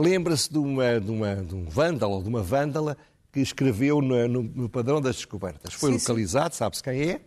lembra-se 0.00 0.50
de, 0.50 0.58
uma, 0.58 1.00
de, 1.00 1.10
uma, 1.10 1.36
de 1.36 1.54
um 1.54 1.64
vândalo 1.64 2.14
ou 2.14 2.22
de 2.22 2.28
uma 2.28 2.42
vândala 2.42 2.96
que 3.32 3.40
escreveu 3.40 4.00
no, 4.00 4.26
no, 4.26 4.42
no 4.42 4.68
padrão 4.68 5.00
das 5.00 5.16
descobertas. 5.16 5.74
Foi 5.74 5.92
sim, 5.92 5.98
localizado, 5.98 6.54
sabe-se 6.54 6.82
quem 6.82 7.10
é. 7.10 7.20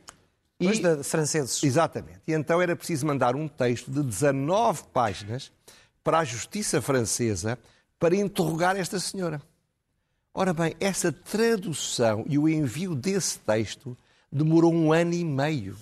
E, 0.60 0.66
Mas 0.66 0.80
de 0.80 1.04
franceses. 1.04 1.64
Exatamente. 1.64 2.22
E 2.28 2.34
então 2.34 2.62
era 2.62 2.76
preciso 2.76 3.06
mandar 3.06 3.36
um 3.36 3.48
texto 3.48 3.92
de 3.92 4.04
19 4.04 4.84
páginas 4.94 5.52
para 6.04 6.20
a 6.20 6.24
justiça 6.24 6.82
francesa 6.82 7.58
para 8.00 8.16
interrogar 8.16 8.76
esta 8.76 9.00
senhora. 9.00 9.42
Ora 10.34 10.54
bem, 10.54 10.76
essa 10.80 11.12
tradução 11.12 12.26
e 12.28 12.38
o 12.38 12.50
envio 12.50 12.96
desse 12.96 13.40
texto 13.40 13.96
demorou 14.32 14.74
um 14.74 14.92
ano 14.92 15.14
e 15.14 15.24
meio. 15.24 15.78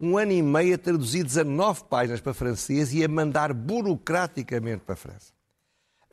Um 0.00 0.16
ano 0.16 0.32
e 0.32 0.42
meio 0.42 0.74
a 0.74 0.78
traduzir 0.78 1.22
19 1.24 1.84
páginas 1.84 2.20
para 2.20 2.34
francês 2.34 2.92
e 2.92 3.04
a 3.04 3.08
mandar 3.08 3.52
burocraticamente 3.52 4.82
para 4.84 4.94
a 4.94 4.96
França. 4.96 5.32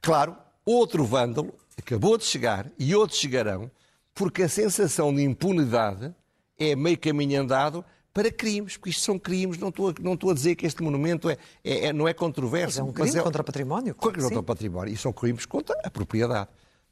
Claro, 0.01 0.35
outro 0.65 1.03
vândalo 1.03 1.53
acabou 1.77 2.17
de 2.17 2.25
chegar 2.25 2.69
e 2.77 2.95
outros 2.95 3.19
chegarão, 3.19 3.69
porque 4.13 4.43
a 4.43 4.49
sensação 4.49 5.13
de 5.13 5.23
impunidade 5.23 6.13
é 6.57 6.75
meio 6.75 6.97
caminho 6.97 7.41
andado 7.41 7.83
para 8.13 8.31
crimes, 8.31 8.75
porque 8.75 8.89
isto 8.89 9.01
são 9.03 9.17
crimes, 9.17 9.57
não 9.57 9.69
estou 9.69 9.89
a, 9.89 9.93
não 10.01 10.13
estou 10.13 10.31
a 10.31 10.33
dizer 10.33 10.55
que 10.55 10.65
este 10.65 10.81
monumento 10.83 11.29
é, 11.29 11.37
é, 11.63 11.85
é 11.87 11.93
não 11.93 12.07
é 12.07 12.13
controverso. 12.13 12.79
Mas 12.79 12.87
é 12.87 12.89
um 12.89 12.93
crime 12.93 13.17
é, 13.17 13.21
contra 13.23 13.41
o 13.41 13.45
património. 13.45 13.95
Claro 13.95 14.21
contra 14.21 14.39
o 14.39 14.43
património. 14.43 14.93
E 14.93 14.97
são 14.97 15.13
crimes 15.13 15.45
contra 15.45 15.79
a 15.83 15.89
propriedade. 15.89 16.49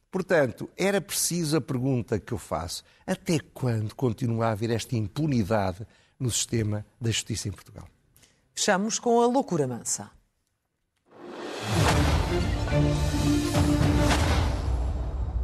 Portanto, 0.09 0.69
era 0.77 1.01
preciso 1.01 1.57
a 1.57 1.61
pergunta 1.61 2.19
que 2.19 2.31
eu 2.31 2.37
faço: 2.37 2.83
até 3.05 3.39
quando 3.53 3.93
continua 3.93 4.47
a 4.47 4.51
haver 4.51 4.69
esta 4.69 4.95
impunidade 4.95 5.85
no 6.19 6.31
sistema 6.31 6.85
da 6.99 7.11
justiça 7.11 7.47
em 7.47 7.51
Portugal? 7.51 7.87
Fechamos 8.53 8.97
com 8.97 9.21
a 9.21 9.27
loucura 9.27 9.67
mansa. 9.67 10.09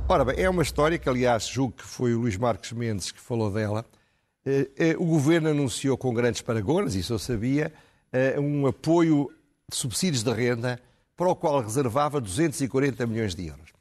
Ora 0.07 0.25
bem, 0.25 0.35
é 0.37 0.49
uma 0.49 0.61
história 0.61 0.99
que, 0.99 1.09
aliás, 1.09 1.47
julgo 1.47 1.73
que 1.73 1.83
foi 1.83 2.13
o 2.13 2.19
Luís 2.19 2.37
Marques 2.37 2.71
Mendes 2.71 3.11
que 3.11 3.19
falou 3.19 3.51
dela. 3.51 3.83
Eh, 4.45 4.69
eh, 4.77 4.95
o 4.99 5.05
governo 5.05 5.49
anunciou 5.49 5.97
com 5.97 6.13
grandes 6.13 6.41
paragonas, 6.41 6.93
isso 6.93 7.13
eu 7.13 7.19
sabia, 7.19 7.73
eh, 8.11 8.39
um 8.39 8.67
apoio 8.67 9.31
de 9.69 9.75
subsídios 9.75 10.21
de 10.21 10.31
renda 10.31 10.79
para 11.15 11.29
o 11.29 11.35
qual 11.35 11.61
reservava 11.61 12.21
240 12.21 13.07
milhões 13.07 13.33
de 13.33 13.47
euros. 13.47 13.71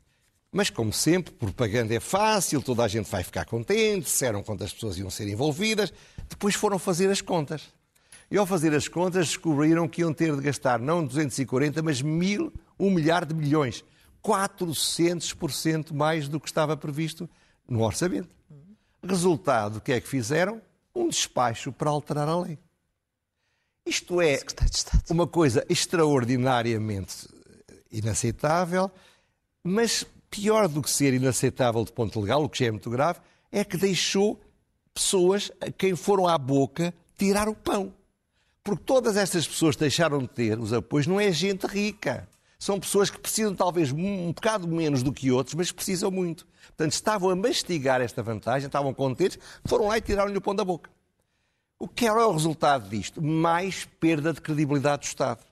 Mas, 0.50 0.70
como 0.70 0.92
sempre, 0.92 1.34
propaganda 1.34 1.94
é 1.94 2.00
fácil, 2.00 2.62
toda 2.62 2.84
a 2.84 2.88
gente 2.88 3.10
vai 3.10 3.22
ficar 3.22 3.44
contente, 3.44 4.04
disseram 4.04 4.42
quantas 4.42 4.72
pessoas 4.72 4.96
iam 4.98 5.10
ser 5.10 5.28
envolvidas, 5.28 5.92
depois 6.28 6.54
foram 6.54 6.78
fazer 6.78 7.10
as 7.10 7.20
contas. 7.20 7.72
E 8.30 8.38
ao 8.38 8.46
fazer 8.46 8.72
as 8.74 8.88
contas 8.88 9.26
descobriram 9.26 9.88
que 9.88 10.00
iam 10.00 10.12
ter 10.12 10.34
de 10.34 10.40
gastar 10.40 10.78
não 10.78 11.04
240, 11.04 11.82
mas 11.82 12.00
mil, 12.00 12.52
um 12.78 12.90
milhar 12.90 13.24
de 13.24 13.34
milhões. 13.34 13.84
400% 14.22 15.92
mais 15.92 16.28
do 16.28 16.38
que 16.38 16.48
estava 16.48 16.76
previsto 16.76 17.28
no 17.68 17.82
orçamento. 17.82 18.30
Resultado, 19.02 19.76
o 19.76 19.80
que 19.80 19.92
é 19.92 20.00
que 20.00 20.08
fizeram? 20.08 20.60
Um 20.94 21.08
despacho 21.08 21.72
para 21.72 21.90
alterar 21.90 22.28
a 22.28 22.38
lei. 22.38 22.58
Isto 23.84 24.20
é 24.20 24.38
uma 25.10 25.26
coisa 25.26 25.66
extraordinariamente 25.68 27.28
inaceitável, 27.90 28.90
mas 29.62 30.06
pior 30.30 30.68
do 30.68 30.80
que 30.80 30.90
ser 30.90 31.12
inaceitável 31.14 31.84
de 31.84 31.92
ponto 31.92 32.20
legal, 32.20 32.44
o 32.44 32.48
que 32.48 32.60
já 32.60 32.66
é 32.66 32.70
muito 32.70 32.88
grave, 32.88 33.18
é 33.50 33.64
que 33.64 33.76
deixou 33.76 34.40
pessoas 34.94 35.50
a 35.60 35.70
quem 35.70 35.96
foram 35.96 36.28
à 36.28 36.38
boca 36.38 36.94
tirar 37.18 37.48
o 37.48 37.54
pão. 37.54 37.92
Porque 38.62 38.84
todas 38.84 39.16
estas 39.16 39.46
pessoas 39.46 39.74
deixaram 39.74 40.20
de 40.20 40.28
ter 40.28 40.58
os 40.58 40.72
apoios, 40.72 41.06
não 41.06 41.20
é 41.20 41.32
gente 41.32 41.66
rica. 41.66 42.28
São 42.62 42.78
pessoas 42.78 43.10
que 43.10 43.18
precisam 43.18 43.56
talvez 43.56 43.90
um 43.90 44.32
bocado 44.32 44.68
menos 44.68 45.02
do 45.02 45.12
que 45.12 45.32
outros, 45.32 45.52
mas 45.56 45.72
precisam 45.72 46.12
muito. 46.12 46.46
Portanto, 46.68 46.92
estavam 46.92 47.28
a 47.28 47.34
mastigar 47.34 48.00
esta 48.00 48.22
vantagem, 48.22 48.66
estavam 48.66 48.94
contentes, 48.94 49.36
foram 49.64 49.88
lá 49.88 49.98
e 49.98 50.00
tiraram-lhe 50.00 50.38
o 50.38 50.40
pão 50.40 50.54
da 50.54 50.64
boca. 50.64 50.88
O 51.76 51.88
que 51.88 52.06
é 52.06 52.12
o 52.12 52.30
resultado 52.30 52.88
disto? 52.88 53.20
Mais 53.20 53.84
perda 53.98 54.32
de 54.32 54.40
credibilidade 54.40 55.02
do 55.02 55.06
Estado. 55.06 55.44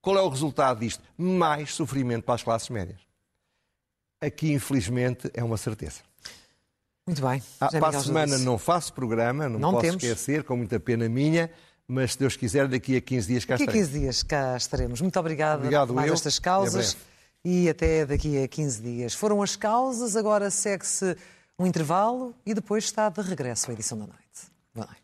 Qual 0.00 0.16
é 0.16 0.22
o 0.22 0.28
resultado 0.28 0.78
disto? 0.78 1.02
Mais 1.16 1.74
sofrimento 1.74 2.22
para 2.22 2.36
as 2.36 2.44
classes 2.44 2.68
médias. 2.68 3.00
Aqui, 4.20 4.52
infelizmente, 4.52 5.28
é 5.34 5.42
uma 5.42 5.56
certeza. 5.56 6.02
Muito 7.04 7.20
bem. 7.20 7.42
Ah, 7.60 7.68
para 7.68 7.98
a 7.98 8.00
semana 8.00 8.34
disse. 8.34 8.44
não 8.44 8.58
faço 8.58 8.92
programa, 8.92 9.48
não, 9.48 9.58
não 9.58 9.70
posso 9.72 9.82
temos. 9.82 10.04
esquecer, 10.04 10.44
com 10.44 10.56
muita 10.56 10.78
pena 10.78 11.08
minha, 11.08 11.50
mas 11.88 12.12
se 12.12 12.18
Deus 12.18 12.36
quiser, 12.36 12.68
daqui 12.68 12.96
a 12.96 13.00
15 13.00 13.26
dias 13.26 13.44
cá 13.46 13.54
daqui 13.54 13.62
estaremos. 13.64 13.88
Daqui 13.88 13.88
a 13.88 13.98
15 13.98 14.00
dias 14.00 14.22
cá 14.22 14.56
estaremos. 14.56 15.00
Muito 15.00 15.18
obrigada 15.18 15.62
Obrigado 15.62 15.94
por 15.94 16.06
estas 16.06 16.38
causas 16.38 16.96
e 17.42 17.68
até 17.68 18.04
daqui 18.04 18.42
a 18.42 18.46
15 18.46 18.82
dias. 18.82 19.14
Foram 19.14 19.42
as 19.42 19.56
causas, 19.56 20.14
agora 20.14 20.50
segue-se 20.50 21.16
um 21.58 21.66
intervalo 21.66 22.34
e 22.44 22.52
depois 22.52 22.84
está 22.84 23.08
de 23.08 23.22
regresso 23.22 23.70
a 23.70 23.74
edição 23.74 23.98
da 23.98 24.06
noite. 24.06 24.18
Boa 24.74 24.86
noite. 24.86 25.02